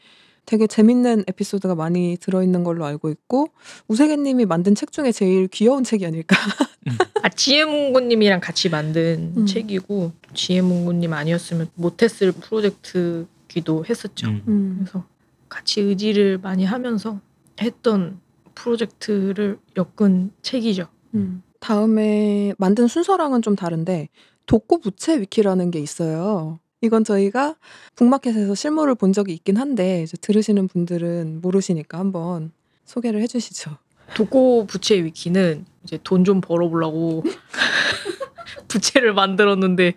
[0.47, 3.49] 되게 재밌는 에피소드가 많이 들어있는 걸로 알고 있고
[3.89, 6.37] 우세개님이 만든 책 중에 제일 귀여운 책이 아닐까.
[7.21, 9.45] 아 지혜문구님이랑 같이 만든 음.
[9.45, 14.27] 책이고 지혜문구님 아니었으면 못했을 프로젝트기도 했었죠.
[14.29, 14.41] 음.
[14.47, 14.75] 음.
[14.79, 15.05] 그래서
[15.49, 17.19] 같이 의지를 많이 하면서
[17.59, 18.21] 했던
[18.55, 20.87] 프로젝트를 엮은 책이죠.
[21.15, 21.43] 음.
[21.59, 24.07] 다음에 만든 순서랑은 좀 다른데
[24.45, 26.59] 독고 부채 위키라는 게 있어요.
[26.81, 27.55] 이건 저희가
[27.95, 32.51] 북마켓에서 실물을 본 적이 있긴 한데 이제 들으시는 분들은 모르시니까 한번
[32.85, 33.77] 소개를 해주시죠.
[34.15, 37.23] 독고 부채 위키는 이제 돈 좀 벌어보려고
[38.67, 39.93] 부채를 만들었는데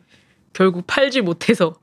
[0.52, 1.74] 결국 팔지 못해서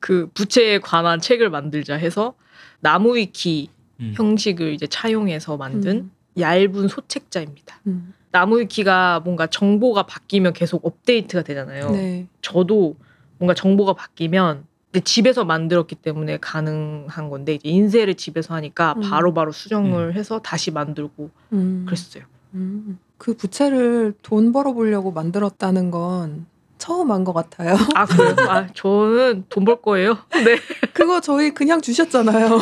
[0.00, 2.34] 그 부채에 관한 책을 만들자 해서
[2.80, 3.68] 나무 위키
[4.00, 4.14] 음.
[4.16, 6.10] 형식을 이제 차용해서 만든 음.
[6.38, 7.80] 얇은 소책자입니다.
[7.86, 8.14] 음.
[8.32, 11.90] 나무 위키가 뭔가 정보가 바뀌면 계속 업데이트가 되잖아요.
[11.90, 12.26] 네.
[12.40, 12.96] 저도
[13.40, 19.00] 뭔가 정보가 바뀌면 근데 집에서 만들었기 때문에 가능한 건데 이제 인쇄를 집에서 하니까 음.
[19.02, 21.84] 바로바로 수정을 해서 다시 만들고 음.
[21.86, 22.24] 그랬어요.
[22.54, 22.98] 음.
[23.16, 26.46] 그 부채를 돈 벌어보려고 만들었다는 건
[26.78, 27.74] 처음 한 것 같아요.
[27.94, 28.34] 아 그래요?
[28.48, 30.18] 아 저는 돈 벌 거예요.
[30.44, 30.58] 네
[30.92, 32.58] 그거 저희 그냥 주셨잖아요.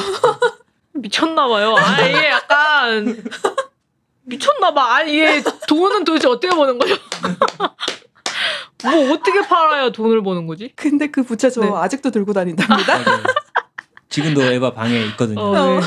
[0.95, 1.75] 미쳤나 봐요.
[1.79, 3.23] 아 이게 약간
[4.25, 4.97] 미쳤나 봐.
[4.97, 6.95] 아 이게 돈은 도대체 어떻게 버는 거죠?
[8.85, 10.73] 뭐 어떻게 팔아야 돈을 버는 거지?
[10.77, 11.71] 근데 그 부채 저 네.
[11.73, 12.99] 아직도 들고 다닌답니다.
[12.99, 13.23] 맞아요.
[14.09, 15.41] 지금도 에바 방에 있거든요.
[15.41, 15.81] 어, 네.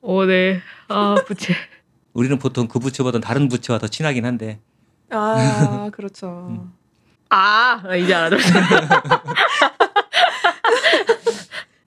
[0.00, 0.60] 어, 네.
[0.88, 1.54] 아, 부채.
[2.14, 4.60] 우리는 보통 그 부채보다 다른 부채와 더 친하긴 한데
[5.10, 6.46] 아, 그렇죠.
[6.50, 6.72] 음.
[7.28, 8.62] 아, 이제 알아들었어요.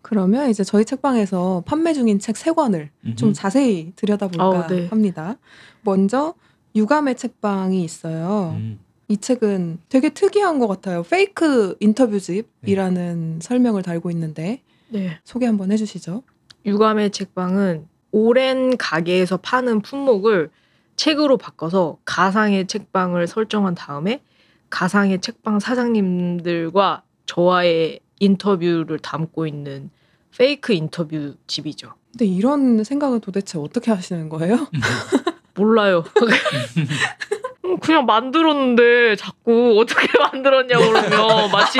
[0.01, 3.33] 그러면 이제 저희 책방에서 판매 중인 책 세 권을 좀 음.
[3.33, 4.87] 자세히 들여다볼까 어, 네.
[4.87, 5.35] 합니다.
[5.81, 6.33] 먼저
[6.75, 8.55] 유감의 책방이 있어요.
[8.57, 8.79] 음.
[9.09, 11.01] 이 책은 되게 특이한 것 같아요.
[11.01, 15.19] 페이크 인터뷰집이라는 설명을 달고 있는데 네.
[15.23, 16.21] 소개 한번 해주시죠.
[16.65, 20.51] 유감의 책방은 오랜 가게에서 파는 품목을
[20.95, 24.21] 책으로 바꿔서 가상의 책방을 설정한 다음에
[24.69, 29.89] 가상의 책방 사장님들과 저와의 인터뷰를 담고 있는
[30.37, 31.93] 페이크 인터뷰 집이죠.
[32.11, 34.67] 근데 이런 생각은 도대체 어떻게 하시는 거예요?
[35.59, 36.03] 몰라요.
[37.65, 41.79] 음, 그냥 만들었는데 자꾸 어떻게 만들었냐고 그러면 마치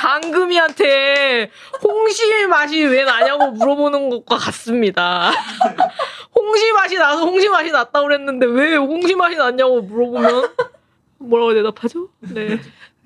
[0.00, 1.50] 장금이한테
[1.82, 5.30] 홍시 맛이 왜 나냐고 물어보는 것과 같습니다.
[6.34, 10.50] 홍시 맛이 나서 홍시 맛이 났다고 그랬는데 왜 홍시 맛이 났냐고 물어보면
[11.18, 12.08] 뭐라고 대답하죠?
[12.20, 12.58] 네.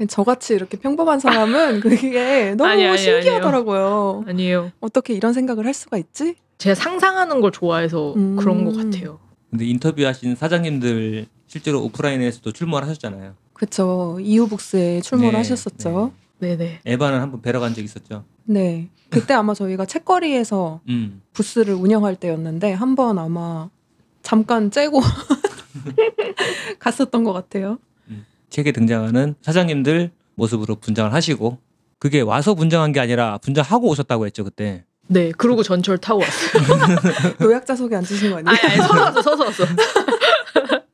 [0.08, 4.24] 저같이 이렇게 평범한 사람은 그게 너무 아니, 아니, 신기하더라고요.
[4.26, 4.72] 아니에요.
[4.80, 6.36] 어떻게 이런 생각을 할 수가 있지?
[6.58, 8.36] 제가 상상하는 걸 좋아해서 음.
[8.36, 9.20] 그런 것 같아요.
[9.54, 13.34] 근데 인터뷰하신 사장님들 실제로 오프라인에서도 출몰 하셨잖아요.
[13.52, 14.18] 그쵸.
[14.20, 16.10] 이후북스에 출몰을 네, 하셨었죠.
[16.40, 16.80] 네 네.
[16.84, 18.24] 에바는 한번 뵈러 간 적 있었죠.
[18.46, 18.88] 네.
[19.10, 21.22] 그때 아마 저희가 책거리에서 음.
[21.34, 23.70] 부스를 운영할 때였는데 한 번 아마
[24.22, 25.00] 잠깐 째고
[26.80, 27.78] 갔었던 것 같아요.
[28.50, 31.58] 책에 등장하는 사장님들 모습으로 분장을 하시고
[32.00, 34.84] 그게 와서 분장한 게 아니라 분장하고 오셨다고 했죠 그때.
[35.06, 35.32] 네.
[35.36, 37.36] 그러고 전철 타고 왔어요.
[37.40, 38.48] 노약자 속에 앉으신 거 아니에요?
[38.48, 39.64] 아니 아니 서서 왔어 서서 왔어.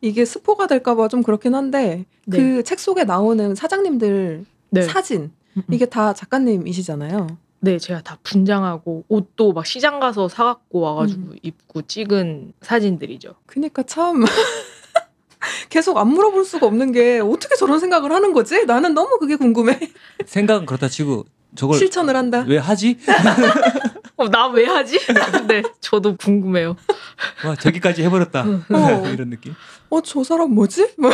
[0.00, 2.36] 이게 스포가 될까봐 좀 그렇긴 한데 네.
[2.38, 4.82] 그책 속에 나오는 사장님들 네.
[4.82, 5.74] 사진 음, 음.
[5.74, 7.38] 이게 다 작가님이시잖아요.
[7.60, 11.36] 네, 제가 다 분장하고 옷도 막 시장 가서 사갖고 와가지고 음.
[11.42, 13.34] 입고 찍은 사진들이죠.
[13.46, 14.24] 그니까 참
[15.70, 18.66] 계속 안 물어볼 수가 없는 게 어떻게 저런 생각을 하는 거지?
[18.66, 19.78] 나는 너무 그게 궁금해.
[20.26, 22.44] 생각은 그렇다 치고 저걸 실천을 한다.
[22.46, 22.98] 왜 하지?
[24.16, 24.98] 어, 나 왜 하지?
[25.48, 26.76] 네, 저도 궁금해요.
[27.44, 28.42] 와 저기까지 해버렸다.
[28.72, 29.08] 어.
[29.08, 29.54] 이런 느낌.
[29.90, 30.94] 어, 저 사람 뭐지?
[30.98, 31.10] 뭐.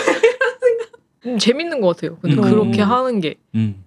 [1.26, 2.18] 음, 재밌는 것 같아요.
[2.20, 2.42] 근데 음.
[2.42, 3.36] 그렇게 하는 게.
[3.54, 3.84] 음.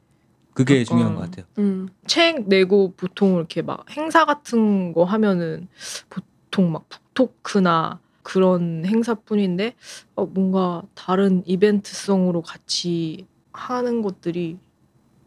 [0.54, 1.46] 그게 약간- 중요한 것 같아요.
[1.58, 1.90] 음.
[2.06, 5.68] 책 내고 보통 이렇게 막 행사 같은 거 하면은
[6.10, 9.74] 보통 막 북토크나 그런 행사뿐인데
[10.16, 14.58] 어, 뭔가 다른 이벤트성으로 같이 하는 것들이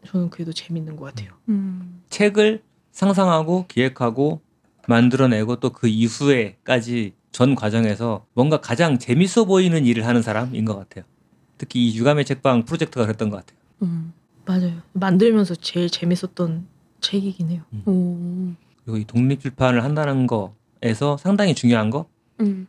[0.05, 1.31] 저는 그래도 재밌는 것 같아요.
[1.49, 2.01] 음.
[2.09, 4.41] 책을 상상하고 기획하고
[4.87, 11.03] 만들어내고 또 그 이후에까지 전 과정에서 뭔가 가장 재밌어 보이는 일을 하는 사람인 것 같아요.
[11.57, 13.57] 특히 이 유감의 책방 프로젝트가 그랬던 것 같아요.
[13.83, 14.13] 음.
[14.45, 14.81] 맞아요.
[14.93, 16.67] 만들면서 제일 재밌었던
[17.01, 17.61] 책이긴 해요.
[17.85, 18.53] 오.
[18.83, 22.07] 그리고 이 독립출판을 한다는 거에서 상당히 중요한 거가
[22.39, 22.67] 음.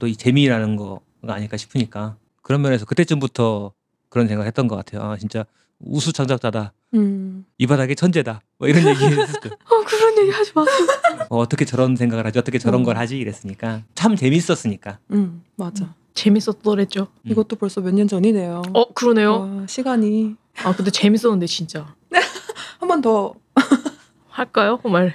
[0.00, 3.72] 또이 재미라는 거가 아닐까 싶으니까 그런 면에서 그때쯤부터
[4.08, 5.02] 그런 생각을 했던 것 같아요.
[5.02, 5.44] 아 진짜
[5.80, 6.72] 우수 전작자다.
[6.94, 7.44] 음.
[7.58, 8.40] 이 바닥의 천재다.
[8.58, 9.48] 뭐 이런 얘기 했었죠.
[9.48, 10.86] 어 그런 얘기 하지 마세요.
[11.28, 12.38] 어, 어떻게 저런 생각을 하지?
[12.38, 12.84] 어떻게 저런 어.
[12.84, 13.18] 걸 하지?
[13.18, 14.98] 이랬으니까 참 재밌었으니까.
[15.12, 15.42] 음.
[15.56, 15.94] 맞아.
[16.14, 17.08] 재밌었더랬죠.
[17.24, 17.30] 음.
[17.30, 18.62] 이것도 벌써 몇 년 전이네요.
[18.74, 19.40] 어 그러네요.
[19.60, 21.94] 와, 시간이 아 근데 재밌었는데 진짜
[22.80, 23.34] 한 번 더
[24.28, 24.80] 할까요?
[24.84, 25.14] 말.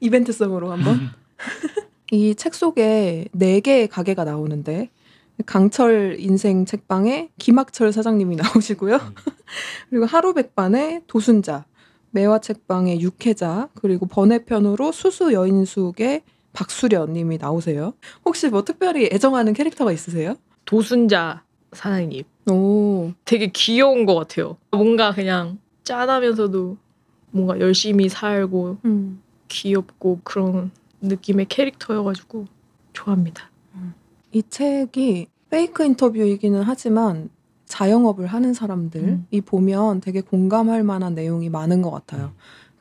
[0.00, 1.10] 이벤트성으로 한 번.
[2.12, 4.90] 이 책 속에 네 개의 가게가 나오는데
[5.46, 8.96] 강철 인생 책방에 김학철 사장님이 나오시고요.
[8.96, 9.14] 음.
[9.90, 11.64] 그리고 하루 백반에 도순자,
[12.10, 16.22] 매화 책방에 육혜자, 그리고 번외편으로 수수 여인숙의
[16.52, 17.94] 박수련 님이 나오세요.
[18.24, 20.34] 혹시 뭐 특별히 애정하는 캐릭터가 있으세요?
[20.64, 24.56] 도순자 사장님 오, 되게 귀여운 것 같아요.
[24.70, 26.76] 뭔가 그냥 짠하면서도
[27.30, 29.22] 뭔가 열심히 살고 음.
[29.48, 32.46] 귀엽고 그런 느낌의 캐릭터여가지고
[32.92, 33.49] 좋아합니다.
[34.32, 37.30] 이 책이 페이크 인터뷰이기는 하지만
[37.66, 39.42] 자영업을 하는 사람들이 음.
[39.44, 42.32] 보면 되게 공감할 만한 내용이 많은 것 같아요.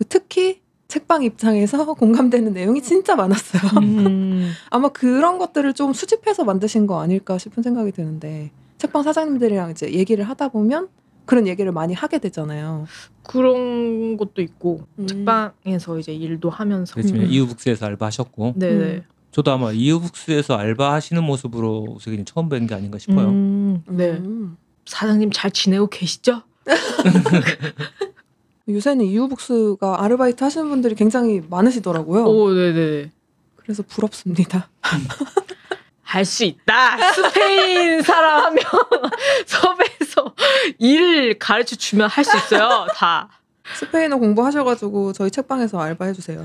[0.08, 3.80] 특히 책방 입장에서 공감되는 내용이 진짜 많았어요.
[3.82, 4.50] 음.
[4.70, 10.24] 아마 그런 것들을 좀 수집해서 만드신 거 아닐까 싶은 생각이 드는데 책방 사장님들이랑 이제 얘기를
[10.28, 10.88] 하다 보면
[11.26, 12.88] 그런 얘기를 많이 하게 되잖아요.
[13.22, 15.06] 그런 것도 있고 음.
[15.06, 17.28] 책방에서 이제 일도 하면서 그렇지만 음.
[17.28, 19.04] 이유북스에서 알바하셨고 네네 음.
[19.40, 23.30] 저도 아마 이유북스에서 알바하시는 모습으로 우석이님 처음 뵌 게 아닌가 싶어요.
[23.30, 24.58] 음, 네 음.
[24.86, 26.42] 사장님 잘 지내고 계시죠?
[28.68, 32.26] 요새는 이유북스가 아르바이트 하시는 분들이 굉장히 많으시더라고요.
[32.26, 33.12] 오 네네
[33.56, 34.70] 그래서 부럽습니다.
[36.04, 37.14] 할 수 있다.
[37.14, 38.64] 스페인 사람 하면
[39.48, 40.34] 섭외해서
[40.80, 42.88] 일 가르쳐 주면 할 수 있어요.
[42.94, 43.30] 다.
[43.76, 46.44] 스페인어 공부하셔가지고 저희 책방에서 알바해주세요.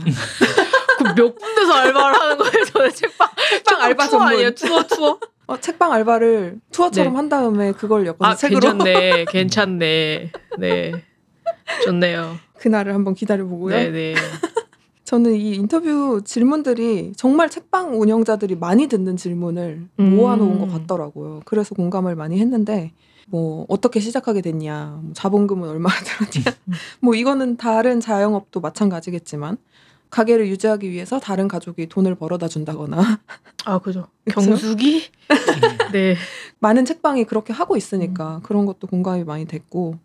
[1.05, 2.65] 그 몇 군데서 알바를 하는 거예요.
[2.73, 4.29] 저는 책방 책방 알바 투어 전문.
[4.29, 4.51] 아니에요?
[4.53, 5.19] 투어 투어.
[5.47, 7.17] 어, 책방 알바를 투어처럼 네.
[7.17, 10.33] 한 다음에 그걸 엮어서 아 책으로 괜찮네, 괜찮네.
[10.59, 10.93] 네,
[11.85, 12.37] 좋네요.
[12.59, 13.75] 그날을 한번 기다려보고요.
[13.77, 14.15] 네네.
[15.05, 20.17] 저는 이 인터뷰 질문들이 정말 책방 운영자들이 많이 듣는 질문을 음.
[20.17, 21.43] 모아놓은 것 같더라고요.
[21.45, 22.93] 그래서 공감을 많이 했는데
[23.29, 26.73] 뭐 어떻게 시작하게 됐냐, 뭐 자본금은 얼마나 들었냐, 음.
[27.01, 29.59] 뭐 이거는 다른 자영업도 마찬가지겠지만
[30.15, 33.21] 가게를 유지하기 위해서 다른 가족이 돈을 벌어다 준다거나
[33.65, 34.07] 아 그죠.
[34.31, 35.11] 경숙이.
[35.91, 36.15] 네.
[36.61, 39.99] 많은 책방이 그렇게 하고 있으니까 그런 것도 공감이 많이 됐고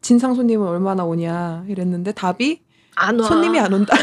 [0.00, 2.62] 진상 손님은 얼마나 오냐 이랬는데 답이
[2.94, 3.26] 안 와.
[3.26, 3.96] 손님이 안 온다.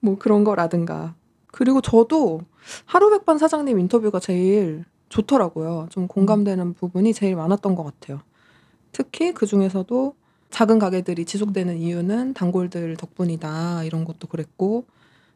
[0.00, 1.14] 뭐 그런 거라든가.
[1.46, 2.40] 그리고 저도
[2.86, 5.86] 하루백반 사장님 인터뷰가 제일 좋더라고요.
[5.90, 8.22] 좀 공감되는 부분이 제일 많았던 것 같아요.
[8.90, 10.16] 특히 그 중에서도
[10.52, 13.82] 작은 가게들이 지속되는 이유는 단골들 덕분이다.
[13.84, 14.84] 이런 것도 그랬고,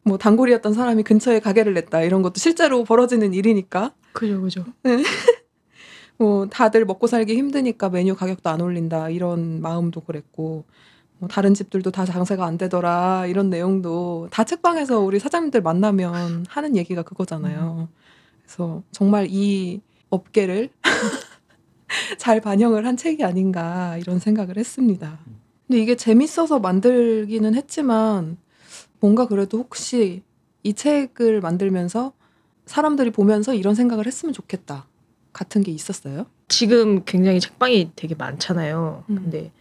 [0.05, 2.02] 뭐 단골이었던 사람이 근처에 가게를 냈다.
[2.02, 3.92] 이런 것도 실제로 벌어지는 일이니까.
[4.12, 4.64] 그죠 그죠.
[6.18, 10.64] 뭐 다들 먹고 살기 힘드니까 메뉴 가격도 안 올린다 이런 마음도 그랬고
[11.18, 16.76] 뭐 다른 집들도 다 장사가 안 되더라 이런 내용도 다 책방에서 우리 사장님들 만나면 하는
[16.76, 17.88] 얘기가 그거잖아요.
[18.42, 20.70] 그래서 정말 이 업계를
[22.18, 25.18] 잘 반영을 한 책이 아닌가 이런 생각을 했습니다.
[25.66, 28.37] 근데 이게 재밌어서 만들기는 했지만
[29.00, 30.22] 뭔가 그래도 혹시
[30.62, 32.12] 이 책을 만들면서
[32.66, 34.87] 사람들이 보면서 이런 생각을 했으면 좋겠다.
[35.32, 36.26] 같은 게 있었어요?
[36.48, 39.04] 지금 굉장히 책방이 되게 많잖아요.
[39.11, 39.14] 음.
[39.16, 39.52] 근데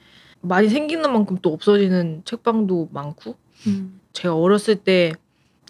[0.42, 3.36] 많이 생기는 만큼 또 없어지는 책방도 많고
[3.68, 4.00] 음.
[4.14, 5.12] 제가 어렸을 때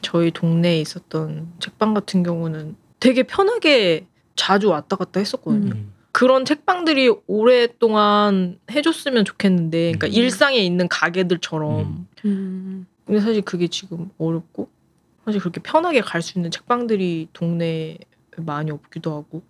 [0.01, 5.73] 저희 동네에 있었던 책방 같은 경우는 되게 편하게 자주 왔다 갔다 했었거든요.
[5.73, 5.94] 음.
[6.15, 10.13] 그런 책방들이 오랫동안 해줬으면 좋겠는데, 그러니까 음.
[10.13, 11.79] 일상에 있는 가게들처럼.
[11.81, 12.07] 음.
[12.23, 12.87] 음.
[13.03, 14.69] 근데 사실 그게 지금 어렵고,
[15.25, 17.97] 사실 그렇게 편하게 갈 수 있는 책방들이 동네에
[18.37, 19.41] 많이 없기도 하고,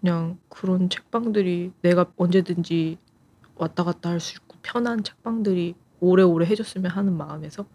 [0.00, 2.98] 그냥 그런 책방들이 내가 언제든지
[3.56, 7.66] 왔다 갔다 할 수 있고, 편한 책방들이 오래오래 해줬으면 하는 마음에서,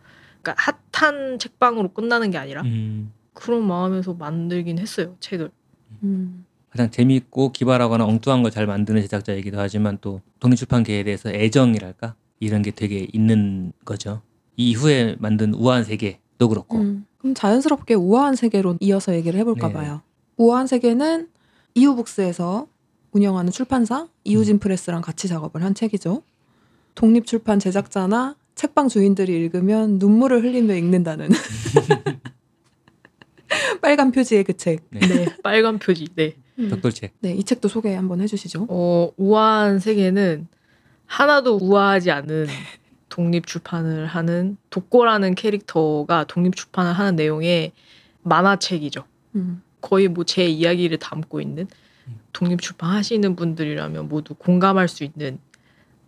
[0.42, 0.56] 그러니까
[0.94, 3.12] 핫한 책방으로 끝나는 게 아니라, 음.
[3.34, 5.52] 그런 마음에서 만들긴 했어요, 책을.
[6.78, 6.88] 음.
[6.88, 12.72] 가장 재미있고 기발하거나 엉뚱한 걸 잘 만드는 제작자이기도 하지만 또 독립출판계에 대해서 애정이랄까 이런 게
[12.72, 14.22] 되게 있는 거죠.
[14.56, 17.06] 이후에 만든 우아한 세계도 그렇고 음.
[17.18, 19.74] 그럼 자연스럽게 우아한 세계로 이어서 얘기를 해볼까 네.
[19.74, 20.02] 봐요.
[20.38, 21.28] 우아한 세계는
[21.76, 22.68] 이후북스에서
[23.12, 26.22] 운영하는 출판사 이우진 프레스랑 같이 작업을 한 책이죠.
[26.96, 31.30] 독립 출판 제작자나 책방 주인들이 읽으면 눈물을 흘리며 읽는다는
[33.82, 34.84] 빨간 표지의 그 책.
[34.90, 35.00] 네.
[35.00, 36.08] 네, 빨간 표지.
[36.16, 36.36] 네.
[36.70, 37.14] 벽돌책.
[37.20, 38.66] 네, 이 책도 소개 한번 해주시죠.
[38.70, 40.48] 어, 우아한 세계는
[41.06, 42.48] 하나도 우아하지 않은
[43.10, 47.72] 독립 출판을 하는 독고라는 캐릭터가 독립 출판을 하는 내용의
[48.24, 49.04] 만화책이죠.
[49.36, 49.62] 음.
[49.82, 51.68] 거의 뭐 제 이야기를 담고 있는
[52.34, 55.40] 독립 출판 하시는 분들이라면 모두 공감할 수 있는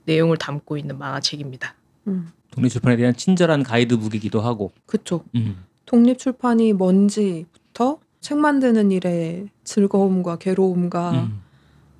[0.06, 1.76] 내용을 담고 있는 만화책입니다.
[2.08, 2.30] 음.
[2.52, 4.72] 독립 출판에 대한 친절한 가이드북이기도 하고.
[4.86, 5.24] 그쵸.
[5.36, 5.64] 음.
[5.90, 11.42] 독립출판이 뭔지부터 책 만드는 일의 즐거움과 괴로움과 음.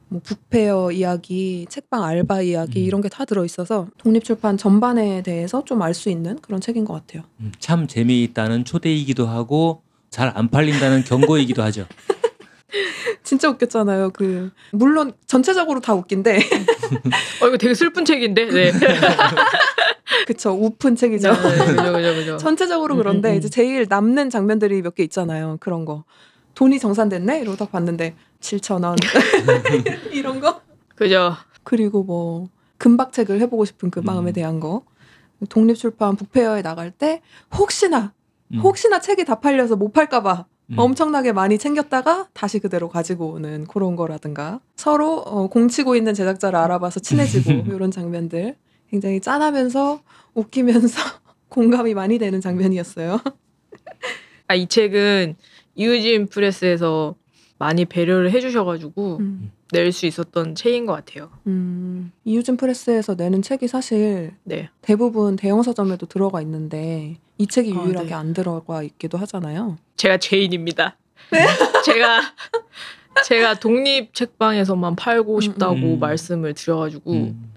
[0.10, 2.86] 뭐 북페어 이야기, 책방 알바 이야기 음.
[2.86, 6.94] 이런 게 다 들어 있어서 독립출판 전반에 대해서 좀 알 수 있는 그런 책인 것
[6.94, 7.24] 같아요.
[7.40, 11.86] 음, 참 재미있다는 초대이기도 하고 잘 안 팔린다는 경고이기도 하죠.
[13.24, 14.12] 진짜 웃겼잖아요.
[14.12, 16.38] 그 물론 전체적으로 다 웃긴데
[17.42, 18.46] 어 이거 되게 슬픈 책인데.
[18.46, 18.72] 네.
[20.26, 21.32] 그쵸 우픈 책이죠.
[21.32, 22.38] 네, 그죠 그죠 그죠.
[22.38, 23.38] 전체적으로 음, 그런데 음, 음.
[23.38, 25.58] 이제 제일 남는 장면들이 몇 개 있잖아요.
[25.60, 26.04] 그런 거
[26.56, 28.96] 돈이 정산됐네 이러고 딱 봤는데 7천 원
[30.12, 30.62] 이런 거
[30.96, 31.36] 그죠.
[31.64, 34.34] 그리고 뭐 금박책을 해보고 싶은 그 마음에 음.
[34.34, 34.84] 대한 거
[35.48, 37.22] 독립출판 북페어에 나갈 때
[37.56, 38.14] 혹시나
[38.54, 38.60] 음.
[38.60, 40.76] 혹시나 책이 다 팔려서 못 팔까봐 음.
[40.78, 47.00] 엄청나게 많이 챙겼다가 다시 그대로 가지고 오는 그런 거라든가 서로 어, 공치고 있는 제작자를 알아봐서
[47.00, 48.56] 친해지고 이런 장면들
[48.90, 50.02] 굉장히 짠하면서
[50.36, 51.00] 웃기면서
[51.50, 53.20] 공감이 많이 되는 장면이었어요.
[54.48, 55.36] 아 이 책은
[55.76, 57.16] 이유진 프레스에서
[57.60, 59.52] 많이 배려를 해주셔가지고 음.
[59.72, 61.30] 낼 수 있었던 책인 것 같아요.
[61.48, 64.70] 음, 이유진 프레스에서 내는 책이 사실 네.
[64.82, 68.14] 대부분 대형 서점에도 들어가 있는데 이 책이 아, 유일하게 네.
[68.14, 69.78] 안 들어가 있기도 하잖아요.
[69.96, 70.98] 제가 죄인입니다.
[71.86, 72.22] 제가
[73.26, 76.00] 제가 독립 책방에서만 팔고 음, 싶다고 음.
[76.00, 77.54] 말씀을 드려가지고 음.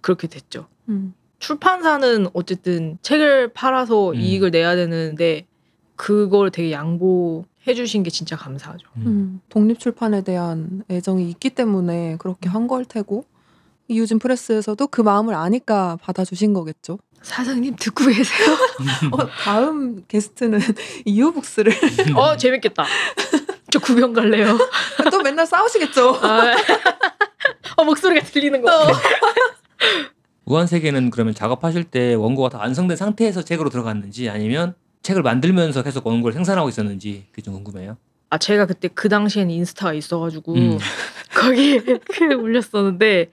[0.00, 0.66] 그렇게 됐죠.
[0.88, 1.14] 음.
[1.40, 4.14] 출판사는 어쨌든 책을 팔아서 음.
[4.16, 5.46] 이익을 내야 되는데
[6.04, 8.86] 그걸 되게 양보해 주신 게 진짜 감사하죠.
[8.96, 9.02] 음.
[9.06, 13.24] 음, 독립출판에 대한 애정이 있기 때문에 그렇게 한 걸 테고
[13.88, 16.98] 이유진 프레스에서도 그 마음을 아니까 받아주신 거겠죠.
[17.20, 18.56] 사장님 듣고 계세요?
[19.12, 20.58] 어, 다음 게스트는
[21.04, 21.72] 이유북스를
[22.16, 22.86] 어 재밌겠다.
[23.70, 24.56] 저 구경 갈래요.
[25.10, 26.14] 또 맨날 싸우시겠죠.
[26.22, 26.54] 아,
[27.76, 28.70] 어, 목소리가 들리는 거.
[28.70, 28.98] 같아.
[30.46, 36.06] 우한 세계는 그러면 작업하실 때 원고가 다 완성된 상태에서 책으로 들어갔는지 아니면 책을 만들면서 계속
[36.06, 37.96] 원고를 생산하고 있었는지 그게 좀 궁금해요.
[38.28, 40.78] 아 제가 그때 그 당시엔 인스타가 있어가지고 음.
[41.34, 43.30] 거기에 글 올렸었는데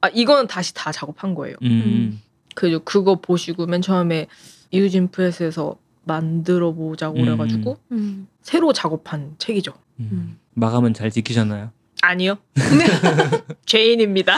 [0.00, 1.56] 아 이거는 다시 다 작업한 거예요.
[1.62, 2.20] 음.
[2.54, 4.26] 그 그거 보시고 맨 처음에
[4.70, 7.24] 이유진 프레스에서 만들어 보자고 음.
[7.24, 8.26] 그래가지고 음.
[8.40, 9.72] 새로 작업한 책이죠.
[10.00, 10.08] 음.
[10.12, 10.38] 음.
[10.54, 11.70] 마감은 잘 지키셨나요?
[12.02, 12.36] 아니요.
[13.66, 14.36] 죄인입니다.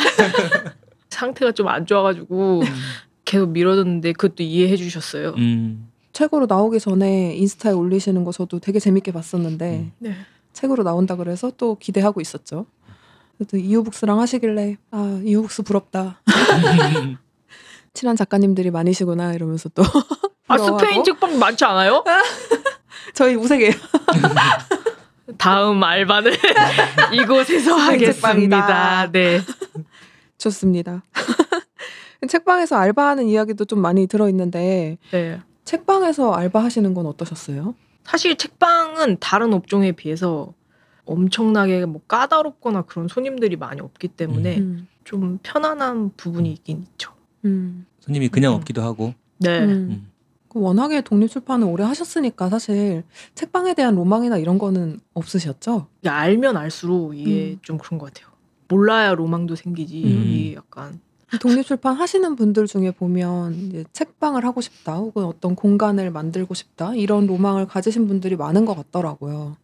[1.08, 2.62] 상태가 좀 안 좋아가지고
[3.24, 5.30] 계속 미뤄졌는데 그것도 이해해 주셨어요.
[5.38, 5.88] 음.
[6.14, 9.92] 책으로 나오기 전에 인스타에 올리시는 거 저도 되게 재밌게 봤었는데 음.
[9.98, 10.14] 네.
[10.52, 12.66] 책으로 나온다 그래서 또 기대하고 있었죠.
[13.36, 16.22] 그래도 이유북스랑 하시길래 아 이유북스 부럽다.
[17.92, 19.82] 친한 작가님들이 많으시구나 이러면서 또
[20.46, 20.56] 아.
[20.56, 22.04] 스페인 책방 많지 않아요?
[23.12, 23.74] 저희 우세계예요.
[25.36, 26.32] 다음 알바는
[27.12, 29.10] 이곳에서 하겠습니다.
[29.10, 29.40] 네.
[30.38, 31.02] 좋습니다.
[32.28, 35.40] 책방에서 알바하는 이야기도 좀 많이 들어있는데 네.
[35.64, 37.74] 책방에서 알바하시는 건 어떠셨어요?
[38.04, 40.52] 사실 책방은 다른 업종에 비해서
[41.06, 44.88] 엄청나게 뭐 까다롭거나 그런 손님들이 많이 없기 때문에 음.
[45.04, 47.12] 좀 편안한 부분이 있긴 있죠.
[47.44, 47.86] 음.
[48.00, 48.56] 손님이 그냥 음.
[48.56, 49.14] 없기도 하고.
[49.38, 49.64] 네.
[49.64, 49.70] 음.
[49.70, 50.10] 음.
[50.48, 53.02] 그 워낙에 독립출판을 오래 하셨으니까 사실
[53.34, 55.88] 책방에 대한 로망이나 이런 거는 없으셨죠?
[56.06, 57.58] 알면 알수록 이게 음.
[57.62, 58.32] 좀 그런 것 같아요.
[58.68, 60.02] 몰라야 로망도 생기지.
[60.04, 60.08] 음.
[60.08, 61.00] 이게 약간
[61.38, 66.94] 독립 출판 하시는 분들 중에 보면 이제 책방을 하고 싶다 혹은 어떤 공간을 만들고 싶다
[66.94, 69.56] 이런 로망을 가지신 분들이 많은 것 같더라고요.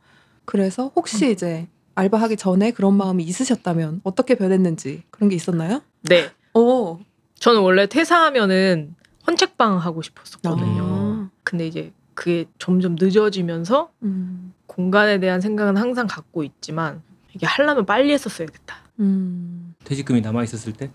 [0.45, 1.31] 그래서 혹시 음.
[1.31, 5.83] 이제 알바하기 전에 그런 마음이 있으셨다면 어떻게 변했는지 그런 게 있었나요?
[6.03, 6.31] 네.
[6.55, 6.99] 오,
[7.35, 8.95] 저는 원래 퇴사하면은
[9.27, 10.83] 헌책방 하고 싶었었거든요.
[10.83, 11.31] 아.
[11.45, 17.03] 근데 이제 그게 점점 늦어지면서 음, 공간에 대한 생각은 항상 갖고 있지만
[17.35, 18.77] 이게 하려면 빨리 했었어야겠다.
[19.01, 20.91] 음, 퇴직금이 남아 있었을 때.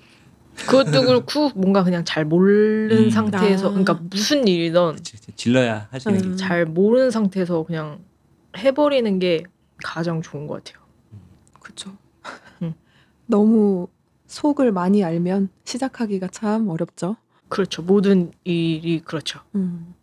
[0.55, 3.09] 그것도 그렇고 뭔가 그냥 잘 모르는 음.
[3.09, 3.69] 상태에서 아.
[3.69, 5.31] 그러니까 무슨 일이든 그치, 그치.
[5.35, 6.27] 질러야 할 수 있는 게.
[6.27, 6.31] 음.
[6.33, 6.43] 있지.
[6.43, 7.99] 잘 모르는 상태에서 그냥
[8.57, 9.43] 해버리는 게
[9.83, 10.83] 가장 좋은 것 같아요.
[11.59, 11.91] 그렇죠.
[12.61, 12.73] 음.
[13.25, 13.87] 너무
[14.27, 17.17] 속을 많이 알면 시작하기가 참 어렵죠.
[17.49, 17.81] 그렇죠.
[17.83, 19.39] 모든 일이 그렇죠.
[19.55, 19.93] 음.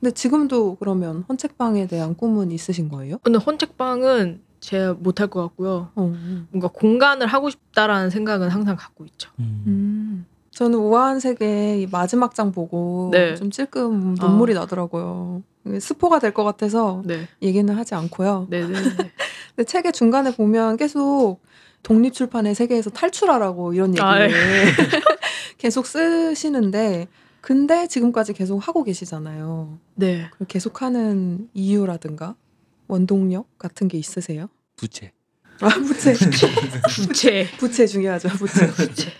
[0.00, 3.18] 근데 지금도 그러면 헌책방에 대한 꿈은 있으신 거예요?
[3.22, 5.90] 근데 헌책방은 제가 못할 것 같고요.
[5.94, 6.14] 어.
[6.50, 9.30] 뭔가 공간을 하고 싶다라는 생각은 항상 갖고 있죠.
[9.40, 9.64] 음.
[9.66, 10.26] 음.
[10.52, 13.34] 저는 우아한 세계 이 마지막 장 보고 네.
[13.34, 15.42] 좀 찔끔 눈물이 나더라고요.
[15.66, 18.46] 이게 스포가 될 것 같아서 네, 얘기는 하지 않고요.
[18.50, 18.72] 네, 네.
[19.56, 21.38] 근데 책의 중간에 보면 계속
[21.82, 24.30] 독립출판의 세계에서 탈출하라고 이런 얘기를 아, 예.
[25.58, 27.08] 계속 쓰시는데
[27.40, 29.78] 근데 지금까지 계속 하고 계시잖아요.
[29.96, 30.28] 네.
[30.32, 32.36] 그걸 계속 하는 이유라든가
[32.92, 34.48] 원동력 같은 게 있으세요?
[34.76, 35.12] 부채.
[35.60, 36.12] 아, 부채.
[37.06, 37.48] 부채.
[37.58, 38.28] 부채 중요하죠.
[38.30, 38.66] 부채.
[38.70, 39.10] 부채.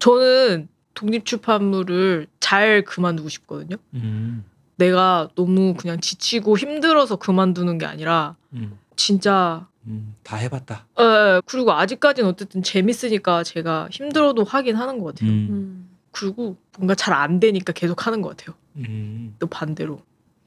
[0.00, 3.76] 저는 독립출판물을 잘 그만두고 싶거든요.
[3.94, 4.44] 음.
[4.76, 8.78] 내가 너무 그냥 지치고 힘들어서 그만두는 게 아니라 음.
[8.96, 10.16] 진짜 음.
[10.24, 10.86] 다 해봤다.
[10.98, 15.30] 에, 그리고 아직까지는 어쨌든 재밌으니까 제가 힘들어도 하긴 하는 것 같아요.
[15.30, 15.46] 음.
[15.50, 15.90] 음.
[16.10, 18.56] 그리고 뭔가 잘 안 되니까 계속 하는 것 같아요.
[18.76, 19.36] 음.
[19.38, 20.02] 또 반대로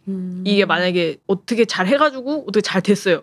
[0.07, 0.43] 음.
[0.45, 3.21] 이게 만약에 어떻게 잘 해가지고 어떻게 잘 됐어요.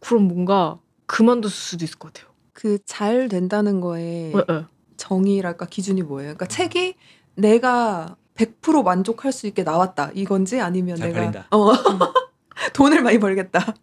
[0.00, 2.32] 그럼 뭔가 그만뒀을 수도 있을 것 같아요.
[2.52, 4.64] 그 잘 된다는 거에 에, 에.
[4.96, 6.34] 정의랄까 기준이 뭐예요?
[6.34, 6.94] 그러니까 책이
[7.34, 11.46] 내가 100% 만족할 수 있게 나왔다 이건지 아니면 잘 내가 팔린다.
[11.50, 11.72] 어
[12.74, 13.74] 돈을 많이 벌겠다.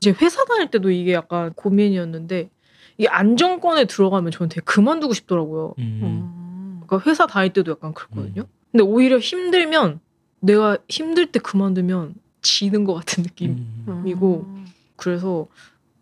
[0.00, 2.50] 이제 회사 다닐 때도 이게 약간 고민이었는데
[2.98, 5.74] 이게 안정권에 들어가면 저는 되게 그만두고 싶더라고요.
[5.78, 6.00] 음.
[6.02, 6.80] 음.
[6.86, 8.46] 그러니까 회사 다닐 때도 약간 그랬거든요.
[8.70, 10.00] 근데 오히려 힘들면
[10.44, 13.66] 내가 힘들 때 그만두면 지는 것 같은 느낌.
[13.88, 14.06] 음.
[14.06, 14.46] 이고.
[14.96, 15.48] 그래서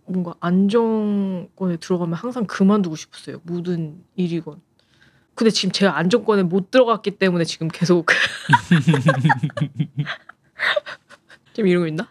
[0.04, 3.40] 뭔가 안정권에 들어가면 항상 그만두고 싶었어요.
[3.44, 4.60] 모든 일이건.
[5.34, 8.06] 근데 지금 제가 안정권에 못 들어갔기 때문에 지금 계속
[11.54, 12.08] 지금 이러고 있나?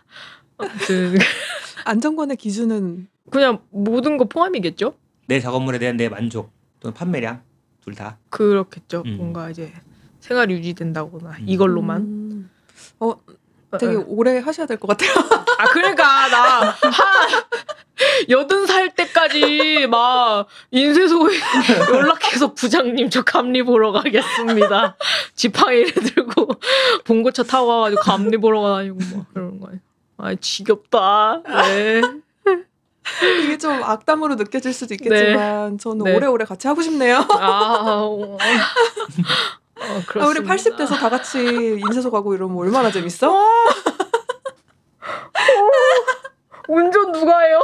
[0.58, 1.18] 아무튼
[1.86, 4.96] 안정권의 기준은 그냥 모든 거 포함이겠죠?
[5.28, 7.44] 내 작업물에 대한 내 만족 또는 판매량
[7.84, 8.18] 둘 다.
[8.30, 9.04] 그렇겠죠.
[9.06, 9.18] 음.
[9.18, 9.72] 뭔가 이제
[10.20, 11.44] 생활이 유지된다거나 음.
[11.46, 12.21] 이걸로만.
[13.02, 13.06] 음.
[13.08, 13.16] 어
[13.80, 14.04] 되게 어, 어.
[14.08, 15.12] 오래 하셔야 될 것 같아요.
[15.58, 17.44] 아 그러니까 나 한
[18.30, 21.36] 여든 살 때까지 막 인쇄소에
[21.94, 24.98] 연락해서 부장님 저 감리 보러 가겠습니다.
[25.36, 26.48] 지팡이를 들고
[27.06, 29.80] 봉고차 타고 와가지고 감리 보러 가다니고 막 그러는 거예요.
[30.18, 31.42] 아 지겹다.
[31.48, 32.02] 네.
[33.44, 36.16] 이게 좀 악담으로 느껴질 수도 있겠지만 저는 네.
[36.16, 37.18] 오래오래 같이 하고 싶네요.
[37.40, 38.36] 아, 어.
[38.36, 38.38] 어,
[39.82, 40.44] 아, 우리 그렇습니다.
[40.48, 41.40] 80 돼서 다 같이
[41.80, 43.34] 인쇄소 가고 이러면 얼마나 재밌어?
[46.68, 47.60] 운전 누가 해요?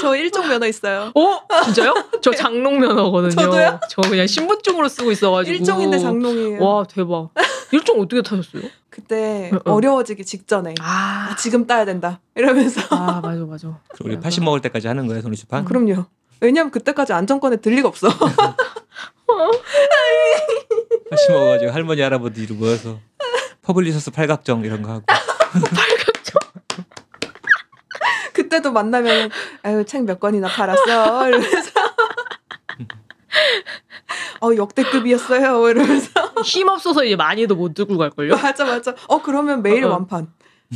[0.00, 1.12] 저 일종 면허 있어요.
[1.14, 1.40] 어?
[1.64, 1.94] 진짜요?
[2.22, 3.30] 저 장롱 면허거든요.
[3.30, 3.80] 저도요?
[3.90, 5.54] 저 그냥 신분증으로 쓰고 있어가지고.
[5.56, 6.64] 일종인데 장롱이에요.
[6.64, 7.30] 와 대박.
[7.72, 8.62] 일종 어떻게 따셨어요?
[8.88, 9.74] 그때 어, 어.
[9.74, 13.80] 어려워지기 직전에 아, 아, 지금 따야 된다 이러면서 아 맞아 맞아.
[14.04, 14.24] 우리 맞아.
[14.24, 15.64] 80 먹을 때까지 하는 거예요, 독립출판?
[15.64, 16.04] 그럼요.
[16.40, 18.08] 왜냐면 그때까지 안정권에 들 리가 없어.
[21.10, 22.98] 80 먹어가지고 할머니 할아버지로 모여서
[23.62, 25.04] 퍼블리셔스 팔각정 이런 거 하고.
[28.32, 29.30] 그때도 만나면
[29.62, 31.70] 아유 책 몇 권이나 팔았어 이러면서
[34.40, 36.10] 어 역대급이었어요 이러면서
[36.44, 38.36] 힘 없어서 이제 많이도 못 들고 갈 걸요.
[38.36, 39.92] 맞아 맞아 어 그러면 매일 어, 어.
[39.92, 40.28] 완판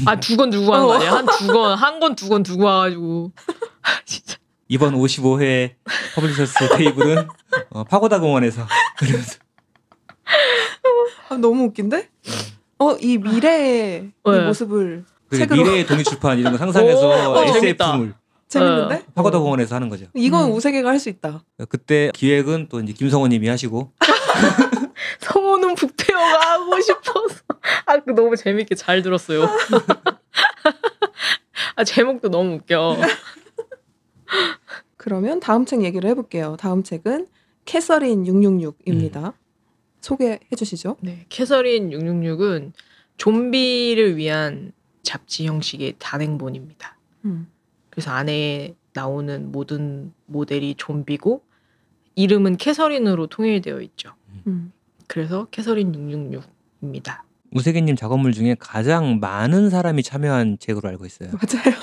[0.07, 0.95] 아 두 권 두고 가는 거 어.
[0.97, 1.13] 아니야?
[1.13, 3.33] 한 두 권, 한 권 두 권 두고 와가지고
[3.83, 4.38] 아, 진짜.
[4.69, 5.75] 이번 55회
[6.15, 7.27] 퍼블리셔스 테이블은
[7.71, 8.67] 어, 파고다 공원에서
[8.99, 9.39] 그러면서
[11.29, 12.09] 아, 너무 웃긴데
[12.79, 14.41] 어 이 미래의 이 네.
[14.47, 17.43] 모습을 그 책으로 미래의 독립출판 이런 거 상상해서 오.
[17.57, 18.15] SF물
[18.49, 20.07] 재밌는데 파고다 공원에서 하는 거죠.
[20.15, 20.53] 이건 음.
[20.53, 23.93] 우세계가 할 수 있다 그때 기획은 또 이제 김성호님이 하시고
[25.21, 27.37] 성우는 북태어가 하고 싶어서.
[27.87, 29.49] 아, 그 너무 재밌게 잘 들었어요.
[31.77, 32.97] 아, 제목도 너무 웃겨.
[34.97, 37.27] 그러면 다음 책 얘기를 해볼게요 다음 책은
[37.65, 39.35] 캐서린 666입니다
[40.01, 42.73] 소개해 주시죠 네, 캐서린 666은
[43.19, 44.73] 좀비를 위한
[45.03, 46.97] 잡지 형식의 단행본입니다.
[47.25, 47.49] 음.
[47.91, 51.43] 그래서 안에 나오는 모든 모델이 좀비고
[52.15, 54.15] 이름은 캐서린으로 통일되어 있죠.
[54.47, 54.73] 음.
[55.07, 57.23] 그래서 캐서린 666입니다.
[57.53, 61.31] 우세기님 작업물 중에 가장 많은 사람이 참여한 책으로 알고 있어요.
[61.31, 61.77] 맞아요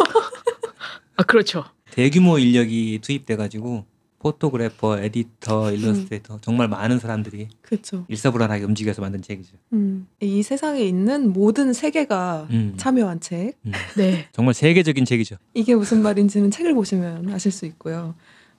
[1.17, 1.63] 아 그렇죠.
[1.95, 3.85] 대규모 인력이 투입돼가지고
[4.19, 9.55] photographer, 에디터, 일러스트레이터 정말 많은 사람들이 그렇죠 일사불란하게 움직여서 만든 책이죠.
[9.71, 10.05] 음.
[10.19, 12.73] 이 세상에 있는 모든 세계가 음.
[12.75, 13.71] 참여한 책 음.
[13.95, 14.27] 네.
[14.33, 15.37] 정말 세계적인 책이죠.
[15.53, 18.15] 이게 무슨 말인지는 책을 보시면 아실 수 있고요.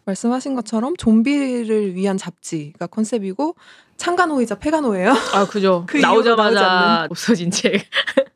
[0.06, 3.54] 말씀하신 것처럼 좀비를 위한 잡지가 컨셉이고
[3.98, 5.10] 창간호이자 폐간호예요.
[5.34, 5.84] 아 그죠.
[5.90, 7.06] 그 나오자마자.
[7.10, 7.82] 없어진 책.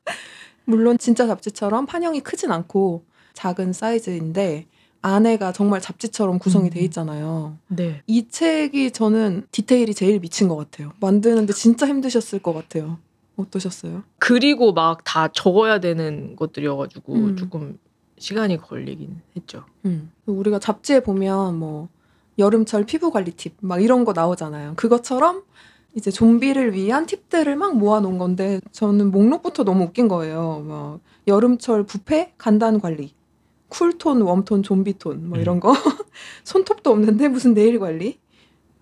[0.67, 4.67] 물론 진짜 잡지처럼 판형이 크진 않고 작은 사이즈인데
[5.03, 6.71] 안에가 정말 잡지처럼 구성이 음.
[6.71, 7.57] 돼 있잖아요.
[7.69, 8.03] 네.
[8.07, 10.93] 이 책이 저는 디테일이 제일 미친 것 같아요.
[11.01, 12.99] 만드는데 진짜 힘드셨을 것 같아요.
[13.37, 14.03] 어떠셨어요?
[14.19, 17.37] 그리고 막 다 적어야 되는 것들이어가지고 음.
[17.37, 17.79] 조금
[18.19, 19.65] 시간이 걸리긴 했죠.
[19.87, 20.11] 음.
[20.27, 21.89] 우리가 잡지에 보면 뭐
[22.39, 24.75] 여름철 피부 관리 팁 막 이런 거 나오잖아요.
[24.77, 25.43] 그것처럼
[25.97, 30.63] 이제 좀비를 위한 팁들을 막 모아놓은 건데 저는 목록부터 너무 웃긴 거예요.
[30.67, 33.13] 뭐 여름철 부패 간단 관리,
[33.71, 35.73] 쿨톤, 웜톤, 좀비톤 뭐 이런 거
[36.45, 38.18] 손톱도 없는데 무슨 네일 관리,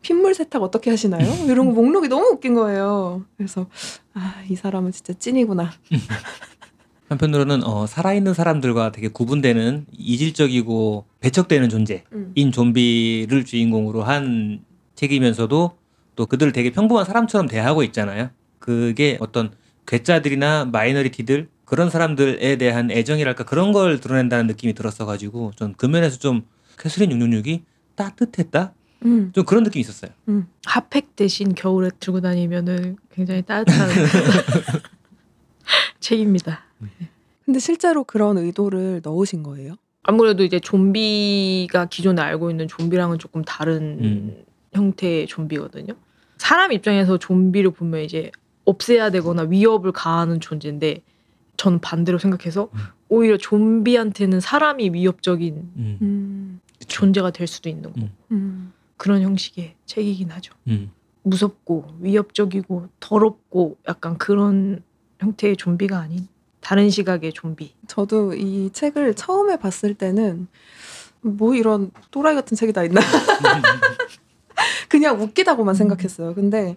[0.02, 1.24] 핏물 세탁 어떻게 하시나요?
[1.46, 3.24] 이런 거 목록이 너무 웃긴 거예요.
[3.36, 3.66] 그래서
[4.14, 5.70] 아 이 사람은 진짜 찐이구나.
[7.08, 12.34] 한편으로는 어, 살아있는 사람들과 되게 구분되는 이질적이고 배척되는 존재인 음.
[12.52, 14.62] 좀비를 주인공으로 한
[14.94, 15.72] 책이면서도
[16.16, 18.30] 또 그들을 되게 평범한 사람처럼 대하고 있잖아요.
[18.58, 19.52] 그게 어떤
[19.88, 26.42] 괴짜들이나 마이너리티들 그런 사람들에 대한 애정이랄까 그런 걸 드러낸다는 느낌이 들었어가지고 전 그 면에서 좀
[26.78, 27.62] 캐서린 666이
[27.96, 28.72] 따뜻했다?
[29.06, 29.32] 음.
[29.34, 30.12] 좀 그런 느낌이 있었어요.
[30.66, 33.88] 핫팩 대신 겨울에 들고 다니면은 굉장히 따뜻한
[36.00, 36.64] 책입니다.
[37.44, 39.74] 근데 실제로 그런 의도를 넣으신 거예요?
[40.02, 44.44] 아무래도 이제 좀비가 기존에 알고 있는 좀비랑은 조금 다른 음.
[44.72, 45.94] 형태의 좀비거든요.
[46.36, 48.30] 사람 입장에서 좀비를 보면 이제
[48.68, 51.02] 없애야 되거나 위협을 가하는 존재인데
[51.56, 52.78] 저는 반대로 생각해서 음.
[53.08, 55.98] 오히려 좀비한테는 사람이 위협적인 음.
[56.02, 56.60] 음.
[56.86, 58.00] 존재가 될 수도 있는 거.
[58.00, 58.12] 음.
[58.30, 58.72] 음.
[58.96, 60.54] 그런 형식의 책이긴 하죠.
[60.68, 60.90] 음.
[61.22, 64.82] 무섭고 위협적이고 더럽고 약간 그런
[65.18, 66.28] 형태의 좀비가 아닌
[66.60, 67.74] 다른 시각의 좀비.
[67.86, 70.46] 저도 이 책을 처음에 봤을 때는
[71.22, 73.00] 뭐 이런 또라이 같은 책이 다 있나
[74.88, 75.76] 그냥 웃기다고만 음.
[75.76, 76.34] 생각했어요.
[76.34, 76.76] 근데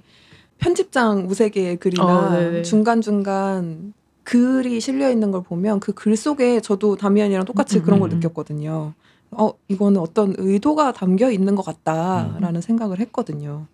[0.62, 2.62] 편집장 우세개의 글이나 어.
[2.62, 3.94] 중간중간
[4.24, 8.14] 글이 실려 있는 걸 보면 그 글 속에 저도 다미안이랑 똑같이 음, 그런 걸 음,
[8.14, 8.20] 음.
[8.20, 8.94] 느꼈거든요.
[9.32, 11.74] 어, 이거는 어떤 의도가 담겨 있는 것 음.
[11.74, 13.66] 같다라는 생각을 했거든요.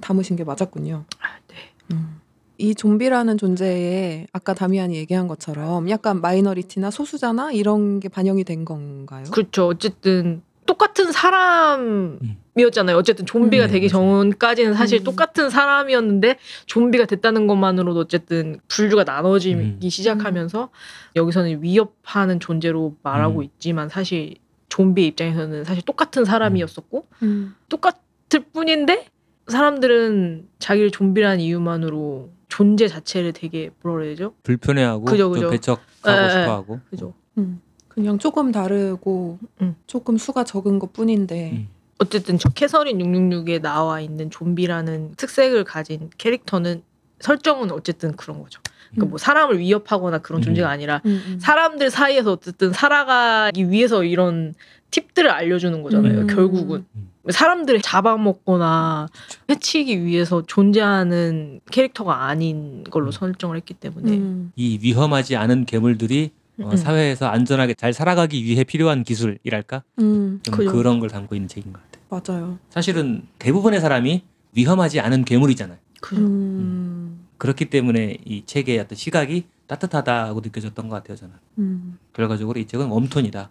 [0.00, 1.04] 담으신 게 맞았군요.
[1.20, 1.54] 아, 네.
[1.92, 2.20] 음.
[2.58, 9.24] 이 좀비라는 존재에 아까 다미안이 얘기한 것처럼 약간 마이너리티나 소수자나 이런 게 반영이 된 건가요?
[9.30, 9.68] 그렇죠.
[9.68, 12.18] 어쨌든 똑같은 사람
[12.56, 12.96] 이었잖아요.
[12.96, 13.88] 어쨌든 좀비가 음, 되기.
[13.88, 15.04] 전까지는 사실 음.
[15.04, 19.80] 똑같은 사람이었는데 좀비가 됐다는 것만으로도 어쨌든 분류가 나눠지기 음.
[19.82, 20.70] 시작하면서
[21.16, 23.44] 여기서는 위협하는 존재로 말하고 음.
[23.44, 24.36] 있지만 사실
[24.68, 27.54] 좀비 입장에서는 사실 똑같은 사람이었었고 음.
[27.68, 29.06] 똑같을 뿐인데
[29.48, 34.34] 사람들은 자기를 좀비라는 이유만으로 존재 자체를 되게 뭐라 그래야 되죠?
[34.42, 35.50] 불편해하고 그죠, 좀 그죠.
[35.50, 37.14] 배척하고 에, 에, 싶어하고 그죠.
[37.38, 37.60] 음.
[37.88, 39.76] 그냥 조금 다르고 음.
[39.86, 41.68] 조금 수가 적은 것 뿐인데 음.
[41.98, 46.82] 어쨌든 저 캐서린 666에 나와 있는 좀비라는 특색을 가진 캐릭터는
[47.20, 48.60] 설정은 어쨌든 그런 거죠.
[48.90, 49.10] 그러니까 음.
[49.10, 50.42] 뭐 사람을 위협하거나 그런 음.
[50.42, 51.38] 존재가 아니라 음, 음.
[51.40, 54.54] 사람들 사이에서 어쨌든 살아가기 위해서 이런
[54.90, 56.20] 팁들을 알려주는 거잖아요.
[56.20, 56.26] 음.
[56.26, 57.08] 결국은 음.
[57.30, 59.08] 사람들을 잡아먹거나
[59.48, 63.10] 해치기 위해서 존재하는 캐릭터가 아닌 걸로 음.
[63.12, 64.52] 설정을 했기 때문에 음.
[64.56, 66.30] 이 위험하지 않은 괴물들이
[66.60, 66.76] 어, 음.
[66.76, 70.40] 사회에서 안전하게 잘 살아가기 위해 필요한 기술이랄까 음.
[70.42, 70.72] 좀 그죠.
[70.72, 72.34] 그런 걸 담고 있는 책인 것 같아요.
[72.38, 72.58] 맞아요.
[72.70, 75.78] 사실은 대부분의 사람이 위험하지 않은 괴물이잖아요.
[76.00, 77.26] 그 음.
[77.38, 81.16] 그렇기 때문에 이 책의 어떤 시각이 따뜻하다고 느껴졌던 것 같아요.
[81.16, 81.98] 저는 음.
[82.12, 83.50] 결과적으로 이 책은 웜톤이다.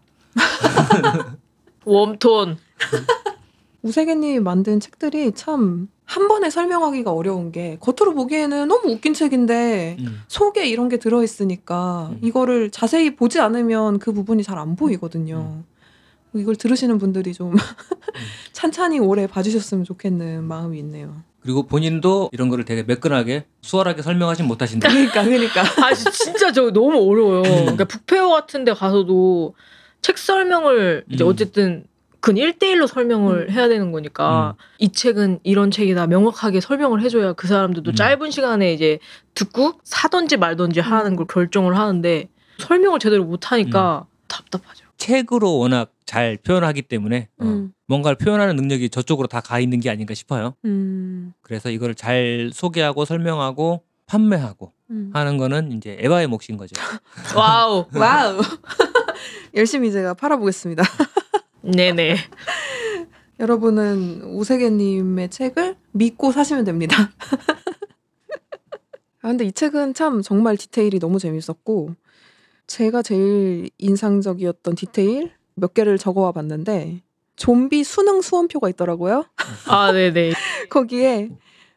[1.85, 2.57] 웜톤
[3.81, 10.21] 우세개님이 만든 책들이 참 한 번에 설명하기가 어려운 게 겉으로 보기에는 너무 웃긴 책인데 음.
[10.27, 12.19] 속에 이런 게 들어 있으니까 음.
[12.21, 15.63] 이거를 자세히 보지 않으면 그 부분이 잘 안 보이거든요.
[16.35, 17.55] 이걸 들으시는 분들이 좀
[18.53, 21.15] 찬찬히 오래 봐주셨으면 좋겠는 마음이 있네요.
[21.41, 24.87] 그리고 본인도 이런 거를 되게 매끈하게 수월하게 설명하진 못하신다.
[24.89, 27.39] 그러니까 그러니까 아 진짜 저 너무 어려워요.
[27.39, 27.43] 음.
[27.61, 29.55] 그러니까 북페어 같은 데 가서도
[30.03, 31.29] 책 설명을 이제 음.
[31.29, 31.85] 어쨌든
[32.23, 33.53] 근 1대1로 설명을 음.
[33.53, 34.63] 해야 되는 거니까 음.
[34.79, 37.95] 이 책은 이런 책이다 명확하게 설명을 해줘야 그 사람들도 음.
[37.95, 38.99] 짧은 시간에 이제
[39.35, 41.15] 듣고 사던지 말던지 하는 음.
[41.17, 44.15] 걸 결정을 하는데 설명을 제대로 못하니까 음.
[44.29, 44.85] 답답하죠.
[44.95, 47.73] 책으로 워낙 잘 표현하기 때문에 어, 음.
[47.87, 50.55] 뭔가를 표현하는 능력이 저쪽으로 다 가 있는 게 아닌가 싶어요.
[50.63, 51.33] 음.
[51.41, 55.11] 그래서 이걸 잘 소개하고 설명하고 판매하고 음.
[55.13, 56.73] 하는 거는 이제 에바의 몫인 거죠.
[57.35, 57.85] Wow.
[57.93, 58.39] Wow
[59.55, 60.83] 열심히 제가 팔아보겠습니다.
[61.63, 62.17] 네네.
[63.39, 67.11] 여러분은 우세계님의 책을 믿고 사시면 됩니다.
[69.21, 71.95] 아, 근데 이 책은 참 정말 디테일이 너무 재밌었고,
[72.67, 77.01] 제가 제일 인상적이었던 디테일 몇 개를 적어와 봤는데,
[77.35, 79.25] 좀비 수능 수험표가 있더라고요.
[79.67, 80.33] 아 네네.
[80.69, 81.29] 거기에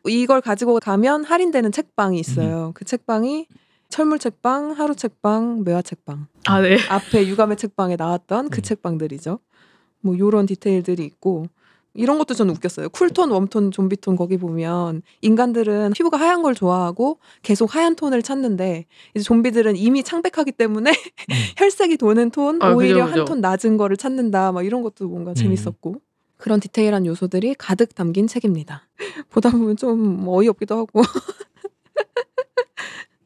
[0.06, 2.72] 이걸 가지고 가면 할인되는 책방이 있어요.
[2.74, 3.46] 그 책방이
[3.88, 6.26] 철물 책방, 하루 책방, 매화 책방.
[6.46, 6.78] 아 네.
[6.88, 8.62] 앞에 유감의 책방에 나왔던 그 음.
[8.62, 9.38] 책방들이죠.
[10.00, 11.46] 뭐 요런 디테일들이 있고
[11.98, 12.90] 이런 것도 저는 웃겼어요.
[12.90, 18.84] 쿨톤, 웜톤, 좀비톤 거기 보면 인간들은 피부가 하얀 걸 좋아하고 계속 하얀 톤을 찾는데
[19.14, 20.90] 이제 좀비들은 이미 창백하기 때문에
[21.56, 23.04] 혈색이 도는 톤, 아, 오히려.
[23.06, 24.52] 한 톤 낮은 거를 찾는다.
[24.52, 25.34] 막 이런 것도 뭔가 음.
[25.34, 25.96] 재밌었고
[26.36, 28.86] 그런 디테일한 요소들이 가득 담긴 책입니다.
[29.30, 31.00] 보다 보면 좀 어이없기도 하고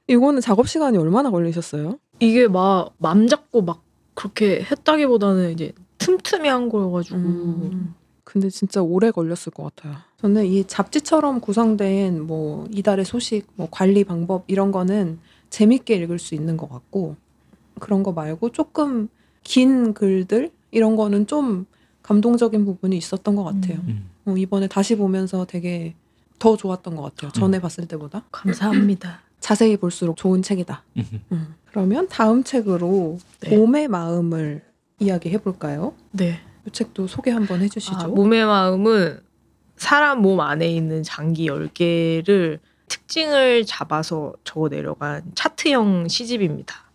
[0.06, 1.98] 이거는 작업 시간이 얼마나 걸리셨어요?
[2.20, 3.82] 이게 막 맘 잡고 막
[4.14, 7.94] 그렇게 했다기보다는 이제 틈틈이 한 거여가지고 음.
[8.24, 9.96] 근데 진짜 오래 걸렸을 것 같아요.
[10.18, 15.18] 저는 이 잡지처럼 구성된 뭐 이달의 소식, 뭐 관리 방법 이런 거는
[15.50, 17.16] 재밌게 읽을 수 있는 것 같고
[17.78, 19.08] 그런 거 말고 조금
[19.42, 21.66] 긴 글들 이런 거는 좀
[22.02, 23.78] 감동적인 부분이 있었던 것 같아요.
[23.86, 24.10] 음.
[24.26, 25.94] 어, 이번에 다시 보면서 되게
[26.38, 27.32] 더 좋았던 것 같아요.
[27.32, 29.20] 전에 봤을 때보다 감사합니다.
[29.40, 30.84] 자세히 볼수록 좋은 책이다.
[30.98, 31.04] 음.
[31.32, 31.54] 음.
[31.66, 33.56] 그러면 다음 책으로 네.
[33.56, 34.62] 봄의 마음을
[35.00, 35.94] 이야기 해 볼까요?
[36.12, 36.40] 네.
[36.66, 37.96] 이 책도 소개 한번 해주시죠.
[37.96, 39.20] 아, 몸의 마음은
[39.76, 46.90] 사람 몸 안에 있는 장기 10개를 특징을 잡아서 적어 내려간 차트형 시집입니다.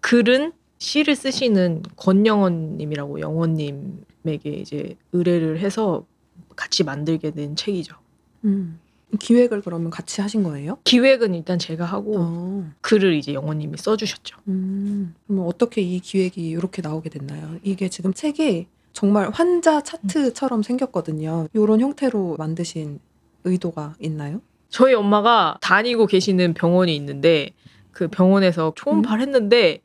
[0.00, 6.06] 글은 시를 쓰시는 권영원 님이라고 영원님에게 이제 의뢰를 해서
[6.54, 7.96] 같이 만들게 된 책이죠.
[8.44, 8.78] 음.
[9.18, 10.78] 기획을 그러면 같이 하신 거예요?
[10.84, 12.70] 기획은 일단 제가 하고 어.
[12.82, 14.38] 글을 이제 영원님이 써주셨죠.
[14.48, 15.14] 음.
[15.26, 17.56] 그러면 어떻게 이 기획이 이렇게 나오게 됐나요?
[17.62, 21.48] 이게 지금 책이 정말 환자 차트처럼 생겼거든요.
[21.54, 23.00] 이런 형태로 만드신
[23.44, 24.40] 의도가 있나요?
[24.68, 27.50] 저희 엄마가 다니고 계시는 병원이 있는데
[27.92, 29.80] 그 병원에서 초음파를 했는데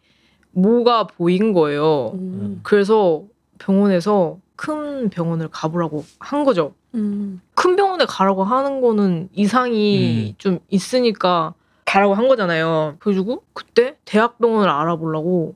[0.52, 2.12] 뭐가 보인 거예요.
[2.16, 2.60] 음.
[2.64, 3.24] 그래서
[3.60, 6.74] 병원에서 큰 병원을 가보라고 한 거죠.
[6.96, 7.42] 음.
[7.56, 10.36] 큰 병원에 가라고 하는 거는 이상이 음.
[10.38, 11.54] 좀 있으니까
[11.86, 12.96] 가라고 한 거잖아요.
[13.00, 15.56] 그래가지고 그때 대학병원을 알아보려고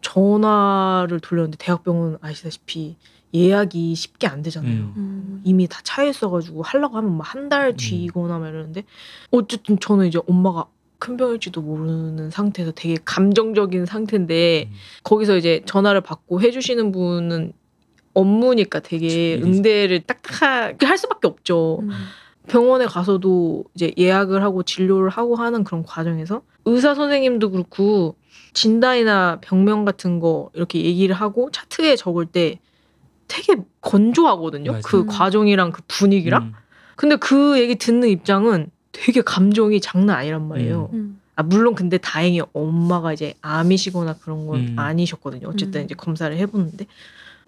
[0.00, 2.96] 전화를 돌렸는데 대학병원 아시다시피
[3.34, 4.72] 예약이 쉽게 안 되잖아요.
[4.72, 4.94] 음.
[4.96, 5.40] 음.
[5.44, 7.76] 이미 다 차에 있어가지고 하려고 하면 한달 음.
[7.76, 8.84] 뒤거나 막 이러는데
[9.30, 10.66] 어쨌든 저는 이제 엄마가
[10.98, 14.74] 큰 병일지도 모르는 상태에서 되게 감정적인 상태인데 음.
[15.04, 17.52] 거기서 이제 전화를 받고 해주시는 분은
[18.18, 21.80] 업무니까 되게 그치, 응대를 딱딱하게 할 수밖에 없죠.
[21.82, 21.90] 음.
[22.48, 28.16] 병원에 가서도 이제 예약을 하고 진료를 하고 하는 그런 과정에서 의사 선생님도 그렇고
[28.54, 32.58] 진단이나 병명 같은 거 이렇게 얘기를 하고 차트에 적을 때
[33.28, 34.72] 되게 건조하거든요.
[34.72, 34.82] 맞아요.
[34.84, 35.06] 그 음.
[35.06, 36.42] 과정이랑 그 분위기랑.
[36.44, 36.52] 음.
[36.96, 40.90] 근데 그 얘기 듣는 입장은 되게 감정이 장난 아니란 말이에요.
[40.94, 41.20] 음.
[41.36, 44.74] 아, 물론 근데 다행히 엄마가 이제 암이시거나 그런 건 음.
[44.76, 45.46] 아니셨거든요.
[45.48, 45.84] 어쨌든 음.
[45.84, 46.86] 이제 검사를 해보는데.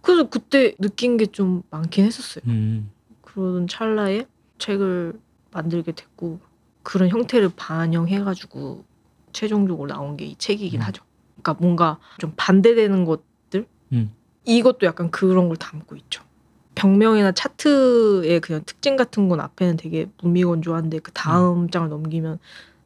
[0.03, 2.43] 그래서 그때 느낀 게 좀 많긴 했었어요.
[2.47, 2.91] 음.
[3.23, 4.27] 그러던 찰나에
[4.59, 5.15] 책을
[5.53, 6.41] 만들게 됐고
[6.83, 8.85] 그런 형태를 반영해가지고
[9.33, 10.87] 최종적으로 나온 게 이 책이긴 음.
[10.87, 11.03] 하죠.
[11.41, 14.13] 그러니까 뭔가 좀 반대되는 것들 음.
[14.45, 16.23] 이것도 약간 그런 걸 담고 있죠.
[16.75, 22.39] 병명이나 차트의 그냥 특징 같은 건 앞에는 되게 무미건조한데 그 다음 장을 넘기면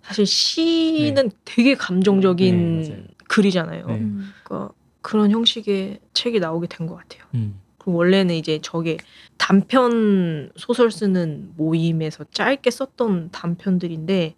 [0.03, 3.07] 사실 시는 되게 감정적인 네.
[3.29, 3.87] 글이잖아요.
[3.87, 3.95] 네.
[3.95, 4.33] 음.
[4.43, 4.75] 그러니까
[5.05, 7.25] 그런 형식의 책이 나오게 된 것 같아요.
[7.35, 7.61] 음.
[7.79, 8.97] 그리고 원래는 이제 저게
[9.37, 14.35] 단편 소설 쓰는 모임에서 짧게 썼던 단편들인데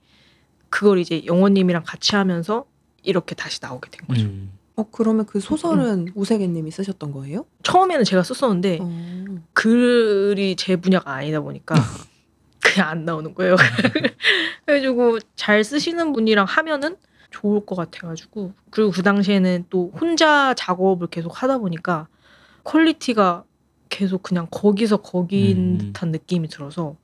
[0.69, 2.65] 그걸 이제 영원님이랑 같이 하면서
[3.05, 4.27] 이렇게 다시 나오게 된 거죠.
[4.27, 4.51] 음.
[4.75, 7.47] 어 그러면 그 소설은 우세개님이 쓰셨던 거예요?
[7.63, 9.39] 처음에는 제가 썼었는데 어.
[9.53, 11.77] 글이 제 분야가 아니다 보니까
[12.61, 13.55] 그냥 안 나오는 거예요.
[14.67, 16.97] 그래가지고 잘 쓰시는 분이랑 하면은
[17.31, 22.09] 좋을 것 같아가지고 그리고 그 당시에는 또 혼자 작업을 계속 하다 보니까
[22.65, 23.45] quality가
[23.89, 25.79] 계속 그냥 거기서 거기인 음.
[25.79, 26.97] 듯한 느낌이 들어서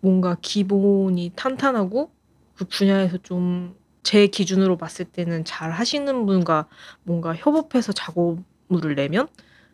[0.00, 2.10] 뭔가 기본이 탄탄하고
[2.54, 3.78] 그 분야에서 좀
[4.08, 6.66] 제 기준으로 봤을 때는 잘 하시는 분과
[7.02, 9.28] 뭔가 협업해서 작업물을 내면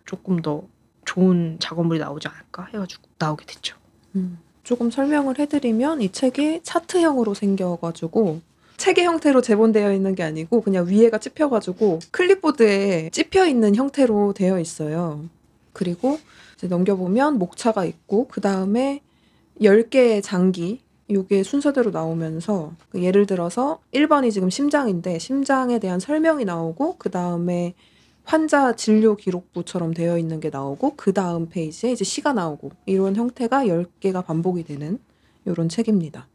[0.06, 0.64] 조금 더
[1.04, 3.76] 좋은 작업물이 나오지 않을까 해가지고 나오게 됐죠.
[4.16, 4.38] 음.
[4.64, 8.40] 조금 설명을 해드리면 이 책이 차트형으로 생겨가지고
[8.76, 15.24] 책의 형태로 제본되어 있는 게 아니고 그냥 위에가 찝혀가지고 클립보드에 찝혀 있는 형태로 되어 있어요.
[15.72, 16.18] 그리고
[16.56, 19.00] 이제 넘겨보면 목차가 있고 그 다음에
[19.60, 26.96] 10개의 장기 요게 순서대로 나오면서 그 예를 들어서 1번이 지금 심장인데 심장에 대한 설명이 나오고
[26.98, 27.74] 그 다음에
[28.24, 33.64] 환자 진료 기록부처럼 되어 있는 게 나오고 그 다음 페이지에 이제 시가 나오고 이런 형태가
[33.64, 34.98] 10개가 반복이 되는
[35.44, 36.26] 이런 책입니다.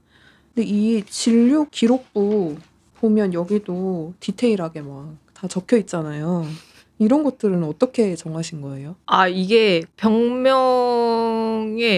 [0.59, 2.57] 근데 이 진료 기록부
[2.99, 6.45] 보면 여기도 디테일하게 막 다 적혀 있잖아요.
[6.97, 8.97] 이런 것들은 어떻게 정하신 거예요?
[9.05, 10.83] 아 이게 병명의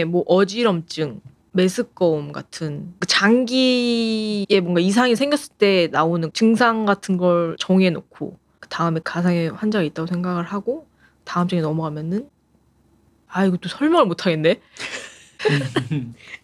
[0.05, 1.21] 뭐 어지럼증,
[1.53, 8.99] 메스꺼움 같은 그 장기에 뭔가 이상이 생겼을 때 나오는 증상 같은 걸 정해놓고 그 다음에
[9.03, 10.85] 가상의 환자가 있다고 생각을 하고
[11.23, 12.29] 다음 장에 넘어가면은
[13.27, 14.61] 아 이거 또 설명을 못 하겠네.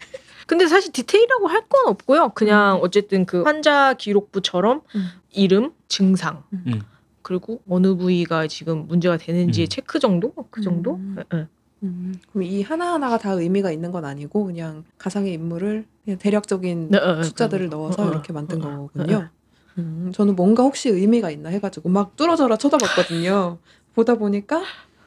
[0.47, 2.29] 근데 사실 디테일이라고 할 건 없고요.
[2.33, 5.07] 그냥 어쨌든 그 환자 기록부처럼 음.
[5.31, 6.81] 이름, 증상, 음.
[7.21, 9.69] 그리고 어느 부위가 지금 문제가 되는지 의 음.
[9.69, 10.33] 체크 정도?
[10.49, 10.95] 그 정도?
[10.95, 11.17] 음.
[11.19, 11.47] 예, 예.
[11.83, 16.99] 음, 그럼 이 하나하나가 다 의미가 있는 건 아니고 그냥 가상의 인물을 그냥 대략적인 네,
[17.03, 17.67] 예, 예, 숫자들을.
[17.69, 19.15] 넣어서 어, 어, 이렇게 만든 어, 어, 거군요.
[19.17, 19.29] 어, 어.
[19.77, 23.57] 음, 저는 뭔가 혹시 의미가 있나 해가지고 막 뚫어져라 쳐다봤거든요.
[23.93, 24.63] 보다 보니까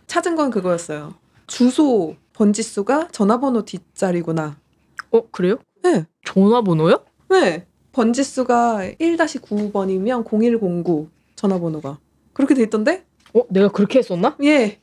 [0.07, 1.15] 찾은 건 그거였어요.
[1.47, 4.57] 주소 번지수가 전화번호 뒷자리구나.
[5.13, 5.57] 어 그래요?
[5.83, 6.05] 네.
[6.25, 7.05] 전화번호요?
[7.31, 7.67] 네.
[7.93, 11.99] 번지수가 1-9번이면 0109 전화번호가.
[12.33, 13.05] 그렇게 돼 있던데?
[13.35, 14.37] 어, 내가 그렇게 했었나?
[14.45, 14.79] 예.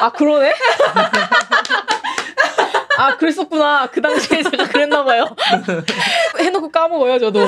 [0.00, 0.52] 아 그러네.
[2.98, 3.88] 아 그랬었구나.
[3.90, 5.26] 그 당시에 제가 그랬나 봐요.
[6.38, 7.40] 해놓고 까먹어요 저도.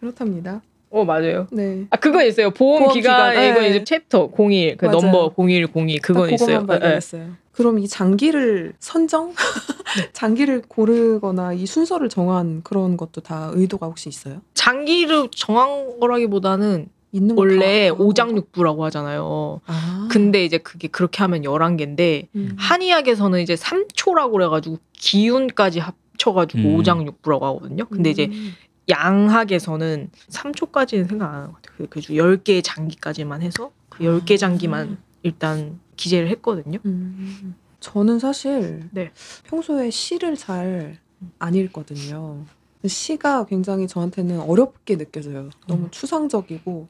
[0.00, 0.62] 그렇답니다.
[0.90, 1.46] 어 맞아요.
[1.50, 1.86] 네.
[1.90, 2.50] 아 그건 있어요.
[2.50, 3.68] 보험, 보험 기간 기간, 이건 예.
[3.70, 5.00] 이제 챕터 01, 그 맞아요.
[5.00, 6.60] 넘버 0102 그건 딱 있어요.
[6.60, 6.66] 그거만 예, 예.
[6.66, 7.43] 발견했어요.
[7.54, 9.28] 그럼 이 장기를 선정?
[9.28, 9.34] 네.
[10.12, 14.40] 장기를 고르거나 이 순서를 정한 그런 것도 다 의도가 혹시 있어요?
[14.54, 19.60] 장기를 정한 거라기보다는 있는 거 원래 다 오장육부라고 하잖아요.
[19.66, 20.08] 아.
[20.10, 22.56] 근데 이제 그게 그렇게 하면 11개인데 음.
[22.58, 26.74] 한의학에서는 이제 삼초라고 그래 가지고 기운까지 합쳐 가지고 음.
[26.74, 27.84] 오장육부라고 하거든요.
[27.84, 28.52] 근데 이제 음.
[28.88, 31.86] 양학에서는 3초까지는 생각 안 하는 것 같아요.
[31.88, 36.78] 그 10개의 장기까지만 해서 그 10개 장기만 일단 기재를 했거든요.
[36.84, 37.54] 음.
[37.80, 39.12] 저는 사실 네.
[39.44, 40.98] 평소에 시를 잘
[41.38, 42.44] 안 읽거든요.
[42.86, 45.48] 시가 굉장히 저한테는 어렵게 느껴져요.
[45.66, 45.90] 너무 음.
[45.90, 46.86] 추상적이고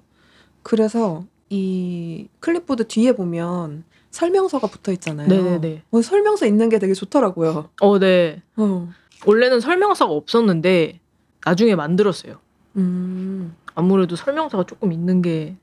[0.64, 5.28] 그래서 이 클립보드 뒤에 보면 설명서가 붙어 있잖아요.
[5.28, 5.82] 네네네.
[5.90, 7.68] 어, 설명서 있는 게 되게 좋더라고요.
[7.80, 8.42] 어, 네.
[8.56, 8.88] 어.
[9.24, 10.98] 원래는 설명서가 없었는데
[11.44, 12.38] 나중에 만들었어요.
[12.76, 13.54] 음.
[13.76, 15.56] 아무래도 설명서가 조금 있는 게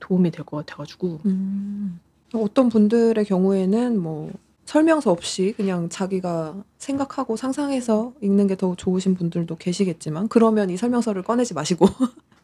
[0.00, 1.20] 도움이 될 것 같아가지고.
[1.24, 2.00] 음.
[2.42, 4.30] 어떤 분들의 경우에는 뭐
[4.64, 11.22] 설명서 없이 그냥 자기가 생각하고 상상해서 읽는 게 더 좋으신 분들도 계시겠지만 그러면 이 설명서를
[11.22, 11.86] 꺼내지 마시고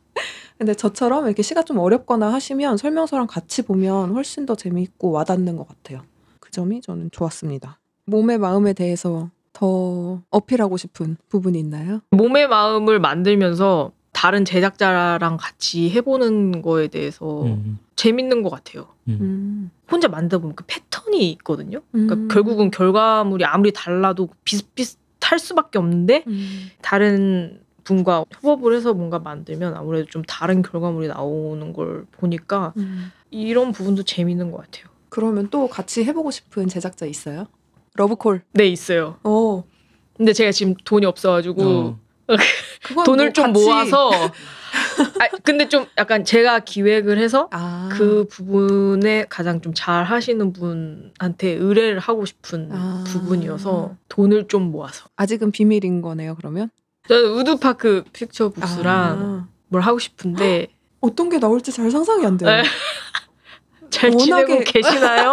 [0.59, 5.67] 근데 저처럼 이렇게 시가 좀 어렵거나 하시면 설명서랑 같이 보면 훨씬 더 재미있고 와닿는 것
[5.67, 6.03] 같아요.
[6.39, 7.79] 그 점이 저는 좋았습니다.
[8.05, 12.01] 몸의 마음에 대해서 더 어필하고 싶은 부분이 있나요?
[12.11, 17.79] 몸의 마음을 만들면서 다른 제작자랑 같이 해보는 거에 대해서 음.
[17.97, 18.89] 재밌는 것 같아요.
[19.09, 19.17] 음.
[19.19, 19.71] 음.
[19.91, 21.81] 혼자 만들다 보면 그 패턴이 있거든요.
[21.91, 22.29] 그러니까 음.
[22.29, 26.69] 결국은 결과물이 아무리 달라도 비슷비슷할 수밖에 없는데 음.
[26.83, 33.11] 다른 분과 협업을 해서 뭔가 만들면 아무래도 좀 다른 결과물이 나오는 걸 보니까 음.
[33.31, 34.85] 이런 부분도 재밌는 것 같아요.
[35.09, 37.47] 그러면 또 같이 해보고 싶은 제작자 있어요?
[37.95, 38.43] 러브콜.
[38.53, 39.17] 네 있어요.
[39.25, 39.65] 어.
[40.15, 41.99] 근데 제가 지금 돈이 없어가지고 어.
[43.05, 44.11] 돈을 뭐 좀 같이- 모아서
[45.21, 47.89] 아 근데 좀 약간 제가 기획을 해서 아.
[47.93, 53.05] 그 부분에 가장 좀 잘 하시는 분한테 의뢰를 하고 싶은 아.
[53.07, 56.35] 부분이어서 돈을 좀 모아서 아직은 비밀인 거네요.
[56.37, 56.71] 그러면
[57.09, 59.49] 저는 우드파크 픽처 북스랑 아.
[59.69, 60.69] 뭘 하고 싶은데
[61.01, 62.51] 어떤 게 나올지 잘 상상이 안 돼요.
[62.51, 62.63] 네.
[63.91, 65.33] 잘 워낙에- 지내고 계시나요?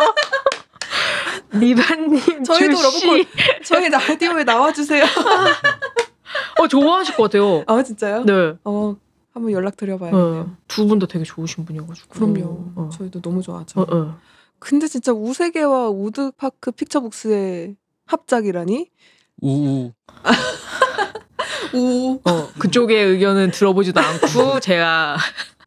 [1.52, 3.26] 리바님 저희도 러브콜
[3.64, 5.06] 저희 라디오에 나와주세요.
[6.60, 7.64] 어 좋아하실 것 같아요.
[7.68, 8.24] 아 진짜요?
[8.26, 8.56] 네.
[8.64, 8.96] 어
[9.34, 10.58] 한번 연락 드려봐야겠네요.
[10.68, 12.10] 두분 다 되게 좋으신 분이어가지고.
[12.10, 12.72] 그럼요.
[12.76, 12.90] 어.
[12.92, 13.82] 저희도 너무 좋아하죠.
[13.82, 14.18] 어, 어.
[14.60, 17.76] 근데 진짜 우세계와 우드파크 픽처북스의
[18.08, 18.90] 합작이라니?
[19.42, 19.92] 우우.
[21.74, 25.18] 우 어, 그쪽의 의견은 들어보지도 않고 제가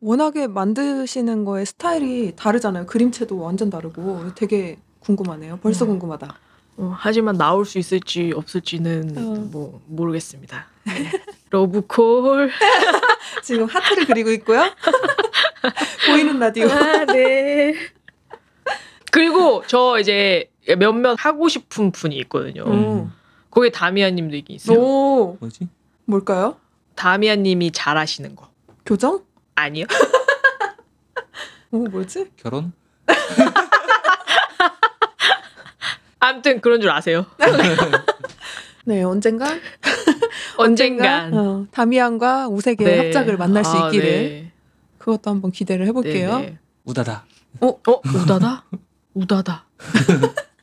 [0.00, 2.86] 워낙에 만드시는 거에 스타일이 다르잖아요.
[2.86, 5.58] 그림체도 완전 다르고 되게 궁금하네요.
[5.62, 5.90] 벌써 음.
[5.90, 6.34] 궁금하다.
[6.80, 9.20] 어, 하지만 나올 수 있을지 없을지는 어.
[9.52, 10.66] 뭐 모르겠습니다.
[10.86, 11.12] 네.
[11.50, 12.50] 러브콜.
[13.44, 14.62] 지금 하트를 그리고 있고요.
[16.08, 16.68] 보이는 라디오.
[16.70, 17.74] 아, 네.
[19.12, 22.64] 그리고 저 이제 몇몇 하고 싶은 분이 있거든요.
[22.64, 23.12] 음.
[23.50, 24.78] 거기에 다미아님도 있어요.
[24.78, 25.68] 오 뭐지?
[26.06, 26.56] 뭘까요?
[26.94, 28.48] 다미아님이 잘하시는 거
[28.86, 29.22] 교정?
[29.54, 29.84] 아니요?
[31.72, 32.30] 오 뭐지?
[32.36, 32.72] 결혼?
[36.20, 37.26] 아무튼 그런 줄 아세요.
[38.86, 39.60] 네 언젠간
[40.56, 43.04] 언젠간 어, 다미안과 우세계의 네.
[43.06, 44.52] 합작을 만날 수 아, 있기를 네.
[44.98, 46.38] 그것도 한번 기대를 해볼게요.
[46.38, 46.58] 네, 네.
[46.84, 47.24] 우다다.
[47.60, 47.78] 어
[48.14, 48.64] 우다다?
[49.14, 49.66] 우다다.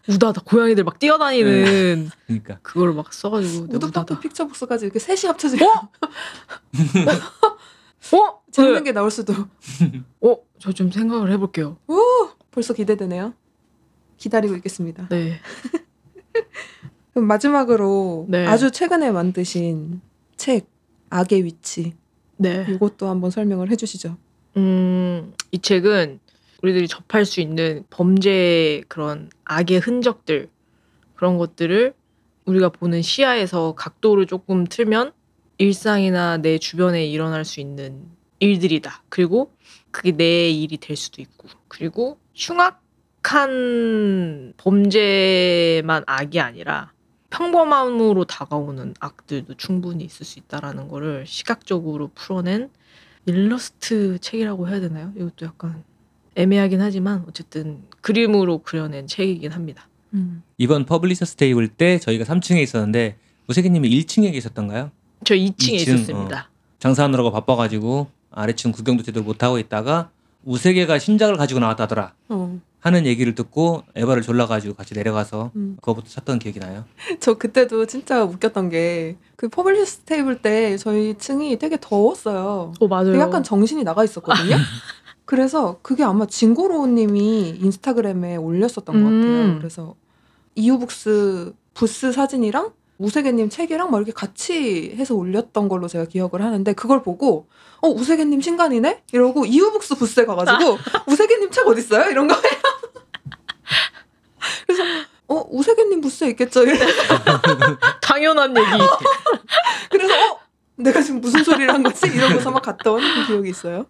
[0.07, 0.41] 우다다.
[0.45, 2.59] 고양이들 막 뛰어다니는 그러니까.
[2.61, 4.19] 그걸 막 써가지고 네, 우다다.
[4.19, 5.67] 픽처북스까지 이렇게 셋이 합쳐지면
[8.13, 8.41] 어?
[8.51, 8.89] 재밌는 네.
[8.89, 9.33] 게 나올 수도.
[10.21, 10.37] 어?
[10.59, 11.77] 저 좀 생각을 해볼게요.
[12.51, 13.33] 벌써 기대되네요.
[14.17, 15.07] 기다리고 있겠습니다.
[15.09, 15.39] 네.
[17.13, 18.45] 그럼 마지막으로 네.
[18.45, 20.01] 아주 최근에 만드신
[20.35, 20.67] 책
[21.09, 21.93] 악의 위치
[22.37, 22.65] 네.
[22.69, 24.17] 이것도 한번 설명을 해주시죠.
[24.57, 26.19] 음, 이 책은
[26.61, 30.49] 우리들이 접할 수 있는 범죄의 그런 악의 흔적들
[31.15, 31.93] 그런 것들을
[32.45, 35.11] 우리가 보는 시야에서 각도를 조금 틀면
[35.57, 38.05] 일상이나 내 주변에 일어날 수 있는
[38.39, 39.03] 일들이다.
[39.09, 39.51] 그리고
[39.91, 41.47] 그게 내 일이 될 수도 있고.
[41.67, 42.83] 그리고 흉악
[43.27, 46.91] 한 범죄만 악이 아니라
[47.29, 52.69] 평범함으로 다가오는 악들도 충분히 있을 수 있다라는 거를 시각적으로 풀어낸
[53.25, 55.11] 일러스트 책이라고 해야 되나요?
[55.17, 55.83] 이것도 약간
[56.35, 59.87] 애매하긴 하지만 어쨌든 그림으로 그려낸 책이긴 합니다.
[60.13, 60.41] 음.
[60.57, 63.17] 이번 퍼블리셔스 테이블 때 저희가 3층에 있었는데
[63.47, 64.91] 우세계님이 1층에 계셨던가요?
[65.25, 66.49] 저 2층에 이층, 있었습니다.
[66.79, 70.11] 장사하느라고 바빠가지고 아래층 구경도 제대로 못 하고 있다가
[70.45, 72.59] 우세계가 신작을 가지고 나왔다더라 어.
[72.79, 75.77] 하는 얘기를 듣고 에바를 졸라가지고 같이 내려가서 음.
[75.81, 76.85] 그거부터 찾던 기억이 나요.
[77.19, 82.73] 저 그때도 진짜 웃겼던 게 그 퍼블리셔스 테이블 때 저희 층이 되게 더웠어요.
[82.79, 83.05] 어 맞아요.
[83.05, 84.55] 되게 약간 정신이 나가 있었거든요.
[85.25, 89.45] 그래서 그게 아마 진고로우님이 인스타그램에 올렸었던 것 같아요.
[89.45, 89.55] 음.
[89.59, 89.95] 그래서
[90.55, 97.03] 이유북스 부스 사진이랑 우세계님 책이랑 막 이렇게 같이 해서 올렸던 걸로 제가 기억을 하는데 그걸
[97.03, 97.47] 보고
[97.81, 100.77] 어 우세계님 신간이네 이러고 이유북스 부스에 가가지고
[101.07, 102.41] 우세계님 책 어디 있어요 이런 거예요.
[104.65, 104.83] 그래서
[105.27, 106.61] 어 우세계님 부스에 있겠죠.
[108.01, 108.67] 당연한 얘기.
[109.91, 110.39] 그래서 어
[110.75, 113.85] 내가 지금 무슨 소리를 한 거지 이러고서 막 갔던 그 기억이 있어요.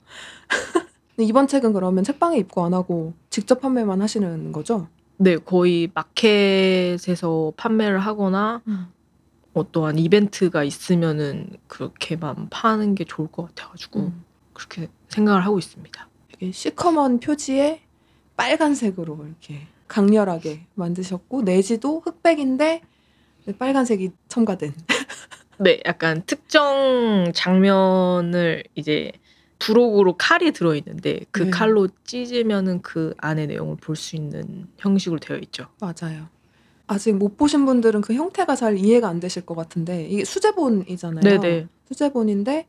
[1.20, 4.88] 이번 책은 그러면 책방에 입고 안 하고 직접 판매만 하시는 거죠?
[5.18, 8.62] 네, 거의 마켓에서 판매를 하거나
[9.58, 14.24] 어떠한 이벤트가 있으면은 그렇게만 파는 게 좋을 것 같아가지고 음.
[14.53, 16.10] 그렇게 생각을 하고 있습니다.
[16.34, 17.82] 이게 시커먼 표지에
[18.36, 22.82] 빨간색으로 이렇게 강렬하게 만드셨고 내지도 흑백인데
[23.58, 24.74] 빨간색이 첨가된.
[25.60, 29.12] 네, 약간 특정 장면을 이제
[29.60, 31.49] 부록으로 칼이 들어있는데 그 네.
[31.49, 35.68] 칼로 찢으면은 그 안의 내용을 볼 수 있는 형식으로 되어 있죠.
[35.80, 36.28] 맞아요.
[36.88, 41.21] 아직 못 보신 분들은 그 형태가 잘 이해가 안 되실 것 같은데 이게 수제본이잖아요.
[41.21, 41.67] 네네.
[41.88, 42.65] 수제본인데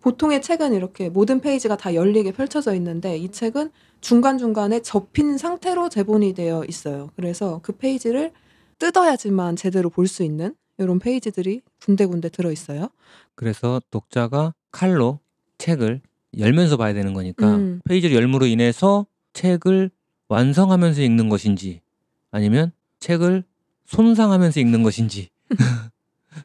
[0.00, 3.70] 보통의 책은 이렇게 모든 페이지가 다 열리게 펼쳐져 있는데 이 책은
[4.00, 7.10] 중간중간에 접힌 상태로 제본이 되어 있어요.
[7.16, 8.32] 그래서 그 페이지를
[8.78, 12.88] 뜯어야지만 제대로 볼 수 있는 이런 페이지들이 군데군데 들어 있어요.
[13.36, 15.20] 그래서 독자가 칼로
[15.58, 16.00] 책을
[16.38, 17.80] 열면서 봐야 되는 거니까 음.
[17.84, 19.90] 페이지를 열므로 인해서 책을
[20.28, 21.80] 완성하면서 읽는 것인지
[22.30, 23.44] 아니면 책을
[23.92, 25.28] 손상하면서 읽는 것인지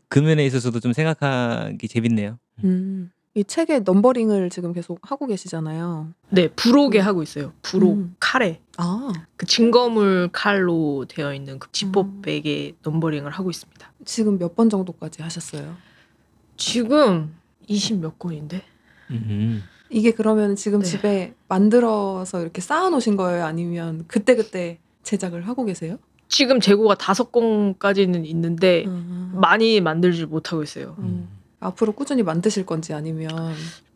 [0.10, 2.38] 그 면에 있어서도 좀 생각하기 재밌네요.
[2.64, 3.12] 음.
[3.36, 6.10] 이 책의 넘버링을 지금 계속 하고 계시잖아요.
[6.30, 7.54] 네, 부록에 하고 있어요.
[7.62, 8.16] 부록 음.
[8.20, 13.94] 칼에 아, 그 증거물 칼로 되어 있는 그 지퍼백에 넘버링을 하고 있습니다.
[14.06, 15.76] 지금 몇 번 정도까지 하셨어요?
[16.58, 17.36] 지금
[17.70, 18.64] 20몇 건인데?
[19.12, 19.64] 음.
[19.92, 20.86] 이게 그러면 지금 네.
[20.86, 23.46] 집에 만들어서 이렇게 쌓아 놓으신 거예요?
[23.46, 25.98] 아니면 그때그때 제작을 하고 계세요?
[26.30, 29.32] 지금 재고가 다섯 건까지는 있는데 음.
[29.36, 30.96] 많이 만들지 못하고 있어요.
[31.00, 31.30] 음.
[31.60, 33.32] 앞으로 꾸준히 만드실 건지 아니면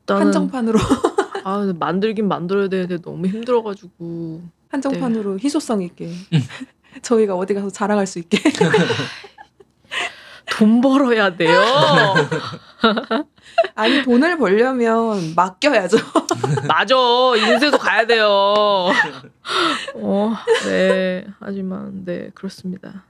[0.02, 0.80] 일단은 한정판으로
[1.44, 5.44] 아 근데 만들긴 만들어야 되는데 너무 힘들어가지고 한정판으로 네.
[5.44, 6.12] 희소성 있게
[7.02, 8.40] 저희가 어디 가서 자랑할 수 있게
[10.52, 11.60] 돈 벌어야 돼요.
[13.74, 15.98] 아니 돈을 벌려면 맡겨야죠.
[16.68, 16.96] 맞아
[17.38, 18.28] 인쇄소 가야 돼요.
[19.96, 20.34] 어,
[20.66, 23.06] 네 하지만 네 그렇습니다.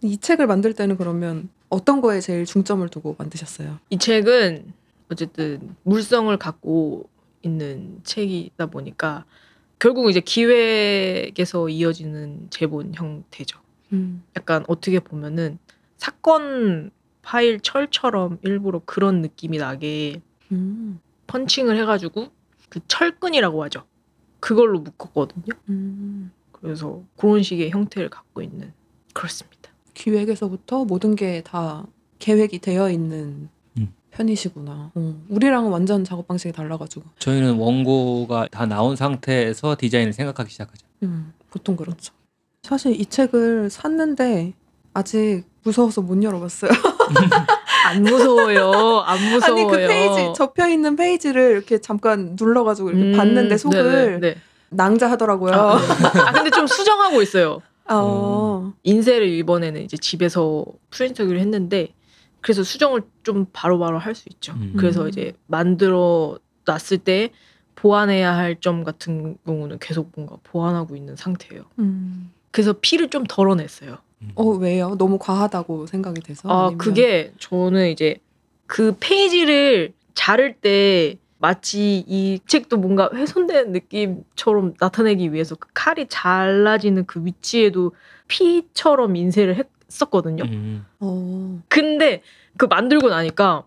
[0.00, 3.78] 이 책을 만들 때는 그러면 어떤 거에 제일 중점을 두고 만드셨어요?
[3.90, 4.72] 이 책은
[5.10, 7.08] 어쨌든 물성을 갖고
[7.42, 9.24] 있는 책이다 보니까
[9.78, 13.60] 결국 이제 기획에서 이어지는 제본 형태죠.
[13.92, 14.22] 음.
[14.36, 15.58] 약간 어떻게 보면은
[15.98, 16.90] 사건
[17.22, 21.00] 파일 철처럼 일부러 그런 느낌이 나게 음.
[21.26, 22.28] 펀칭을 해가지고
[22.70, 23.84] 그 철끈이라고 하죠.
[24.40, 25.54] 그걸로 묶었거든요.
[25.68, 26.30] 음.
[26.52, 28.72] 그래서 그런 식의 형태를 갖고 있는
[29.12, 29.70] 그렇습니다.
[29.94, 31.86] 기획에서부터 모든 게 다
[32.18, 33.92] 계획이 되어 있는 음.
[34.10, 34.92] 편이시구나.
[34.94, 35.22] 어.
[35.28, 37.04] 우리랑은 완전 작업 방식이 달라가지고.
[37.18, 40.86] 저희는 원고가 다 나온 상태에서 디자인을 생각하기 시작하죠.
[41.04, 42.12] 음, 보통 그렇죠.
[42.62, 44.54] 사실 이 책을 샀는데
[44.94, 46.70] 아직 무서워서 못 열어봤어요.
[47.86, 49.00] 안 무서워요.
[49.06, 49.68] 안 무서워요.
[49.68, 54.36] 아니 그 페이지 접혀 있는 페이지를 이렇게 잠깐 눌러가지고 이렇게 음, 봤는데 속을 네네, 네.
[54.70, 55.52] 낭자 하더라고요.
[55.52, 56.20] 아, 네.
[56.20, 57.60] 아, 근데 좀 수정하고 있어요.
[57.90, 58.72] 어.
[58.82, 61.94] 인쇄를 이번에는 이제 집에서 프린터기로 했는데
[62.40, 64.52] 그래서 수정을 좀 바로바로 할 수 있죠.
[64.54, 64.74] 음.
[64.78, 65.08] 그래서 음.
[65.08, 67.30] 이제 만들어 놨을 때
[67.76, 71.62] 보완해야 할 점 같은 경우는 계속 뭔가 보완하고 있는 상태예요.
[71.78, 72.30] 음.
[72.50, 73.98] 그래서 피를 좀 덜어냈어요.
[74.22, 74.32] 음.
[74.34, 74.96] 어 왜요?
[74.98, 76.48] 너무 과하다고 생각이 돼서.
[76.48, 78.16] 아, 아니면- 그게 저는 이제
[78.66, 87.06] 그 페이지를 자를 때 마치 이 책도 뭔가 훼손된 느낌처럼 나타내기 위해서 그 칼이 잘라지는
[87.06, 87.92] 그 위치에도
[88.26, 90.42] 피처럼 인쇄를 했었거든요.
[90.44, 90.84] 음.
[90.98, 91.62] 어.
[91.68, 92.22] 근데
[92.56, 93.62] 그 만들고 나니까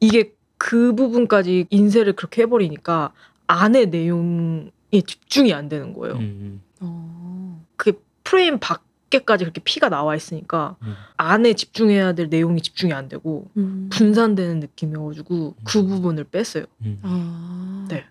[0.00, 3.12] 이게 그 부분까지 인쇄를 그렇게 해버리니까
[3.46, 4.70] 안에 내용에
[5.06, 6.16] 집중이 안 되는 거예요.
[6.16, 6.60] 음.
[6.80, 7.64] 어.
[7.76, 10.94] 그 프레임 밖 에까지 그렇게 피가 나와 있으니까 음.
[11.16, 13.88] 안에 집중해야 될 내용이 집중이 안 되고 음.
[13.92, 16.64] 분산되는 느낌이어가지고 그 부분을 뺐어요.
[16.82, 16.98] 음.
[17.02, 17.86] 아.
[17.88, 18.04] 네.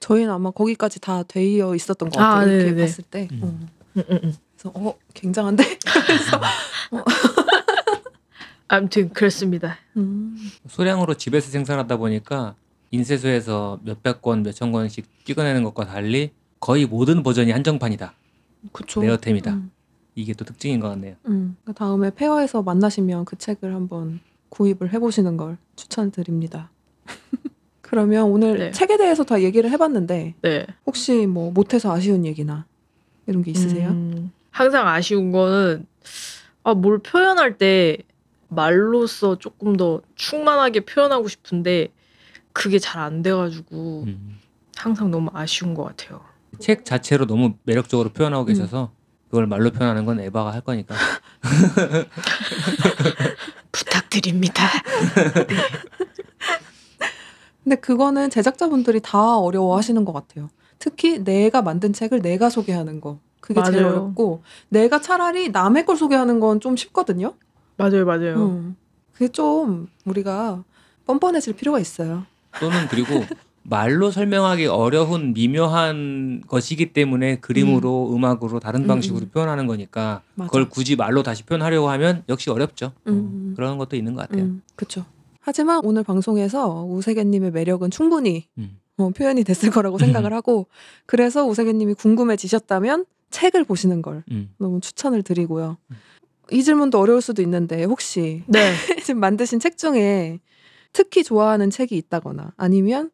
[0.00, 2.52] 저희는 아마 거기까지 다 되어 있었던 것 아, 같아요.
[2.52, 2.80] 이렇게 네네네.
[2.86, 3.28] 봤을 때.
[3.32, 3.40] 음.
[3.42, 3.46] 어.
[3.96, 4.34] 음, 음, 음.
[4.56, 5.78] 그래서 어 굉장한데.
[6.06, 6.40] 그래서
[8.68, 9.76] 아무튼 그렇습니다.
[9.96, 10.36] 음.
[10.68, 12.54] 소량으로 집에서 생산하다 보니까
[12.90, 18.14] 인쇄소에서 몇백 권, 몇천 권씩 찍어내는 것과 달리 거의 모든 버전이 한정판이다.
[18.72, 19.02] 그쵸.
[19.02, 19.52] 레어템이다.
[19.52, 19.70] 음,
[20.14, 21.16] 이게 또 특징인 것 같네요.
[21.26, 21.56] 음.
[21.62, 26.70] 그러니까 다음에 페어에서 만나시면 그 책을 한번 구입을 해보시는 걸 추천드립니다.
[27.82, 28.70] 그러면 오늘 네.
[28.70, 30.66] 책에 대해서 다 얘기를 해봤는데 네.
[30.86, 32.66] 혹시 뭐 못해서 아쉬운 얘기나
[33.26, 33.90] 이런 게 있으세요?
[33.90, 35.86] 음, 항상 아쉬운 거는
[36.62, 37.98] 아, 뭘 표현할 때
[38.48, 41.88] 말로써 조금 더 충만하게 표현하고 싶은데
[42.52, 44.38] 그게 잘 안 돼가지고 음.
[44.76, 46.20] 항상 너무 아쉬운 것 같아요.
[46.60, 48.46] 책 자체로 너무 매력적으로 표현하고 음.
[48.46, 48.92] 계셔서
[49.34, 50.94] 그걸 말로 표현하는 건 에바가 할 거니까.
[53.72, 54.62] 부탁드립니다.
[57.64, 60.50] 근데 그거는 제작자분들이 다 어려워하시는 것 같아요.
[60.78, 63.18] 특히 내가 만든 책을 내가 소개하는 거.
[63.40, 63.96] 그게 제일 맞아요.
[63.96, 67.34] 어렵고 내가 차라리 남의 걸 소개하는 건 좀 쉽거든요.
[67.76, 68.36] 맞아요, 맞아요.
[68.36, 68.76] 음.
[69.14, 70.62] 그게 좀 우리가
[71.06, 72.24] 뻔뻔해질 필요가 있어요.
[72.60, 73.24] 또는 그리고
[73.64, 78.24] 말로 설명하기 어려운 미묘한 것이기 때문에 그림으로 음.
[78.24, 79.30] 악으로 다른 음, 방식으로 음.
[79.30, 80.48] 표현하는 거니까 맞아.
[80.48, 82.86] 그걸 굳이 말로 다시 표현하려고 하면 역시 어렵죠.
[82.86, 83.54] 어, 음.
[83.56, 84.44] 그런 것도 있는 것 같아요.
[84.44, 85.06] 음, 그렇죠.
[85.40, 88.78] 하지만 오늘 방송에서 우세계님의 매력은 충분히 음.
[88.98, 90.66] 어, 표현이 됐을 거라고 생각을 하고
[91.06, 94.50] 그래서 우세계님이 궁금해지셨다면 책을 보시는 걸 음.
[94.58, 95.78] 너무 추천을 드리고요.
[96.52, 98.74] 이 질문도 어려울 수도 있는데 혹시 네.
[99.02, 100.38] 지금 만드신 책 중에
[100.92, 103.10] 특히 좋아하는 책이 있다거나 아니면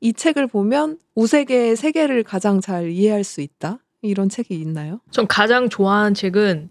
[0.00, 5.00] 이 책을 보면 우세계의 세계를 가장 잘 이해할 수 있다 이런 책이 있나요?
[5.10, 6.70] 전 가장 좋아하는 책은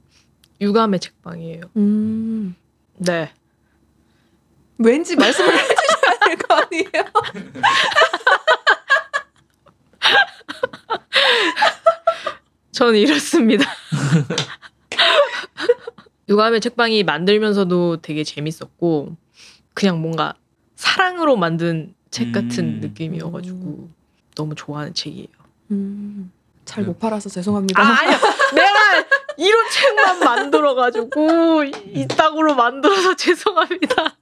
[0.61, 1.61] 유감의 책방이에요.
[1.75, 2.55] 음,
[2.97, 3.32] 네.
[4.78, 6.88] 왠지 말씀을 해주셔야 될 거 아니에요?
[12.71, 13.65] 저는 이렇습니다.
[16.30, 19.15] 유감의 책방이 만들면서도 되게 재밌었고
[19.73, 20.36] 그냥 뭔가
[20.75, 22.80] 사랑으로 만든 책 같은 음.
[22.82, 23.89] 느낌이어가지고
[24.34, 25.28] 너무 좋아하는 책이에요.
[25.70, 26.32] 음,
[26.65, 26.88] 잘 네.
[26.88, 27.80] 못 팔아서 죄송합니다.
[27.80, 28.18] 아, 아니야.
[28.55, 29.05] 내가
[29.38, 34.15] 이런 책만 만들어가지고 이- 이따구로 만들어서 죄송합니다.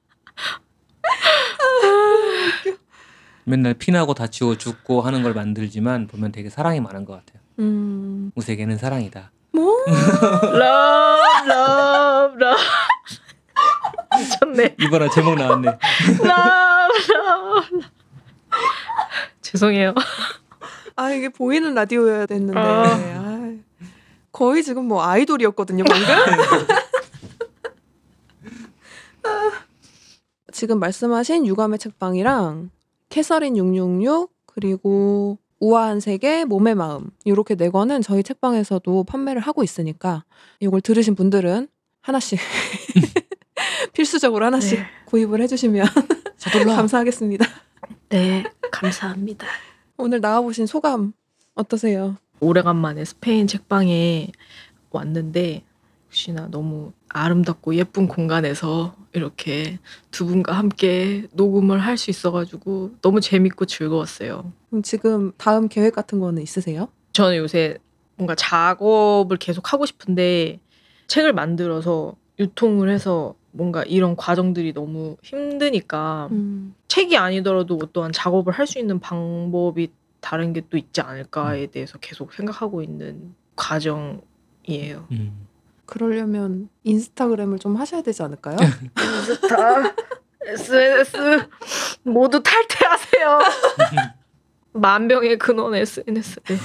[3.45, 7.41] 맨날 피나고 다치고 죽고 하는 걸 만들지만 보면 되게 사랑이 많은 것 같아요.
[7.59, 9.31] 음, 우세계는 사랑이다.
[9.53, 9.73] 뭐?
[9.85, 12.61] love love love
[14.19, 14.75] 미쳤네.
[14.81, 15.67] 이번에 제목 나왔네.
[16.23, 16.74] love
[19.41, 19.93] 죄송해요.
[20.95, 22.83] 아 이게 보이는 라디오여야 됐는데 아.
[22.85, 23.53] 아,
[24.31, 26.07] 거의 지금 뭐 아이돌이었거든요 방금.
[29.23, 29.51] 아.
[30.51, 32.69] 지금 말씀하신 유감의 책방이랑
[33.09, 40.23] 캐서린 666 그리고 우아한 세계 몸의 마음 이렇게 네 권은 저희 책방에서도 판매를 하고 있으니까
[40.59, 41.67] 이걸 들으신 분들은
[42.01, 42.39] 하나씩
[43.93, 44.85] 필수적으로 하나씩 네.
[45.05, 45.85] 구입을 해주시면
[46.51, 46.75] 서둘러.
[46.75, 47.45] 감사하겠습니다.
[48.09, 49.47] 네, 감사합니다.
[49.97, 51.13] 오늘 나와보신 소감
[51.55, 52.17] 어떠세요?
[52.39, 54.27] 오래간만에 스페인 책방에
[54.91, 55.63] 왔는데
[56.07, 59.79] 혹시나 너무 아름답고 예쁜 공간에서 이렇게
[60.11, 64.51] 두 분과 함께 녹음을 할 수 있어가지고 너무 재밌고 즐거웠어요.
[64.69, 66.89] 그럼 지금 다음 계획 같은 거는 있으세요?
[67.13, 67.77] 저는 요새
[68.17, 70.59] 뭔가 작업을 계속 하고 싶은데
[71.07, 76.75] 책을 만들어서 유통을 해서 뭔가 이런 과정들이 너무 힘드니까 음.
[76.87, 82.33] 책이 아니더라도 어떠한 작업을 할 수 있는 방법이 다른 게 또 있지 않을까에 대해서 계속
[82.33, 85.07] 생각하고 있는 과정이에요.
[85.11, 85.47] 음.
[85.85, 88.57] 그러려면 인스타그램을 좀 하셔야 되지 않을까요?
[88.99, 89.93] 인스타,
[90.41, 91.47] SNS
[92.03, 93.39] 모두 탈퇴하세요.
[94.73, 96.39] 만병의 근원 SNS.
[96.43, 96.55] 네.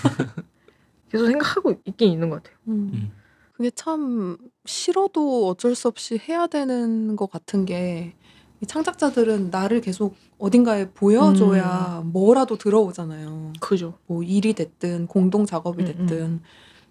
[1.11, 2.57] 계속 생각하고 있긴 있는 것 같아요.
[2.69, 3.13] 음.
[3.61, 3.63] 음.
[3.63, 8.15] 그게 참 싫어도 어쩔 수 없이 해야 되는 것 같은 게
[8.63, 13.55] 이 창작자들은 나를 계속 어딘가에 보여줘야 뭐라도 들어오잖아요.
[13.61, 13.95] 그죠.
[14.07, 16.41] 뭐 일이 됐든 공동 작업이 음, 됐든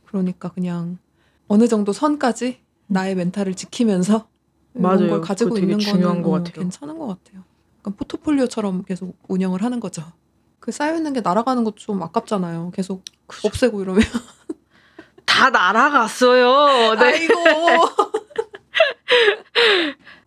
[0.05, 0.97] 그러니까 그냥
[1.47, 4.27] 어느 정도 선까지 나의 mental을 지키면서
[4.73, 5.09] 이런 맞아요.
[5.09, 6.53] 걸 가지고 그거 되게 있는 중요한 거는 것 어, 같아요.
[6.53, 7.43] 괜찮은 것 같아요.
[7.81, 10.03] 그러니까 포트폴리오처럼 계속 운영을 하는 거죠.
[10.59, 12.71] 그 쌓여 있는 게 날아가는 것도 좀 아깝잖아요.
[12.73, 13.47] 계속 그죠.
[13.47, 14.01] 없애고 이러면.
[15.39, 16.95] 다 날아갔어요.
[16.95, 17.05] 네.
[17.05, 17.33] 아이고.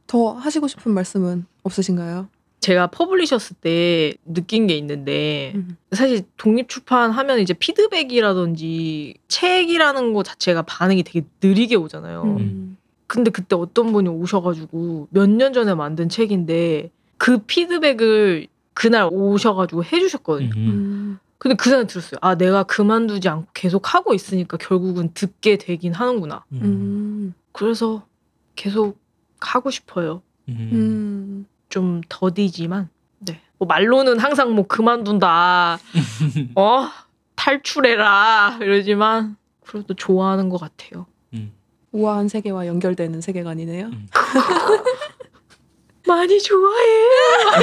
[0.06, 2.28] 더 하시고 싶은 말씀은 없으신가요?
[2.60, 5.76] 제가 퍼블리셔스 때 느낀 게 있는데 음.
[5.90, 12.22] 사실 독립 출판하면 이제 피드백이라든지 책이라는 거 자체가 반응이 되게 느리게 오잖아요.
[12.38, 12.76] 음.
[13.06, 20.50] 근데 그때 어떤 분이 오셔가지고 몇 년 전에 만든 책인데 그 피드백을 그날 오셔가지고 해주셨거든요.
[20.56, 21.18] 음.
[21.42, 21.48] 음.
[21.48, 22.18] 근데 그 생각 들었어요.
[22.22, 26.44] 아 내가 그만두지 않고 계속 하고 있으니까 결국은 듣게 되긴 하는구나.
[26.52, 26.60] 음.
[26.62, 27.34] 음.
[27.52, 28.06] 그래서
[28.54, 28.98] 계속
[29.40, 30.22] 하고 싶어요.
[30.48, 30.70] 음.
[30.72, 31.46] 음.
[31.68, 32.88] 좀 더디지만
[33.18, 35.78] 네 뭐 말로는 항상 뭐 그만둔다.
[36.56, 36.88] 어
[37.36, 41.06] 탈출해라 이러지만 그래도 좋아하는 것 같아요.
[41.34, 41.52] 음.
[41.92, 43.86] 우아한 세계와 연결되는 세계관이네요.
[43.86, 44.08] 음.
[46.06, 46.86] 많이 좋아해.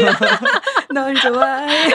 [0.94, 1.92] 널 좋아해.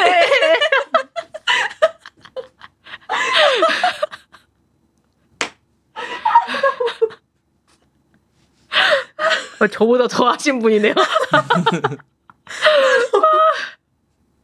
[9.61, 10.95] 어, 저보다 더 하신 분이네요.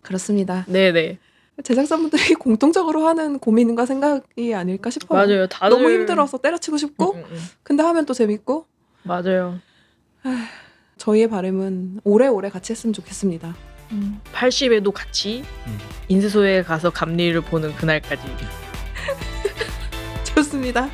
[0.03, 0.65] 그렇습니다.
[0.67, 1.19] 네네
[1.63, 5.19] 제작자분들이 공통적으로 하는 고민과 생각이 아닐까 싶어요.
[5.19, 5.47] 맞아요.
[5.47, 7.39] 다들 너무 힘들어서 때려치고 싶고, 음, 음, 음.
[7.63, 8.65] 근데 하면 또 재밌고,
[9.03, 9.59] 맞아요.
[10.97, 13.55] 저희의 바람은 오래오래 같이 했으면 좋겠습니다.
[14.33, 15.79] 80에도 같이 음.
[16.09, 18.23] 인쇄소에 가서 감리를 보는 그날까지.
[20.25, 20.89] 좋습니다.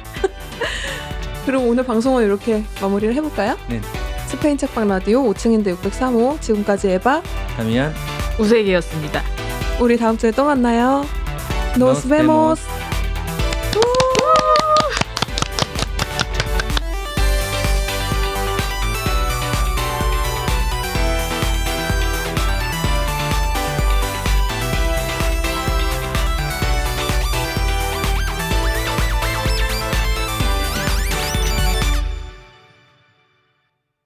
[1.47, 3.57] 그럼 오늘 방송은 이렇게 마무리를 해볼까요?
[3.69, 3.81] 네.
[4.27, 7.23] 스페인 책방 라디오 5층인데 603호 지금까지 에바
[7.57, 7.95] 다미안
[8.39, 9.23] 우세계였습니다.
[9.81, 11.05] 우리 다음 주에 또 만나요.
[11.77, 12.63] Nos 노스 베모스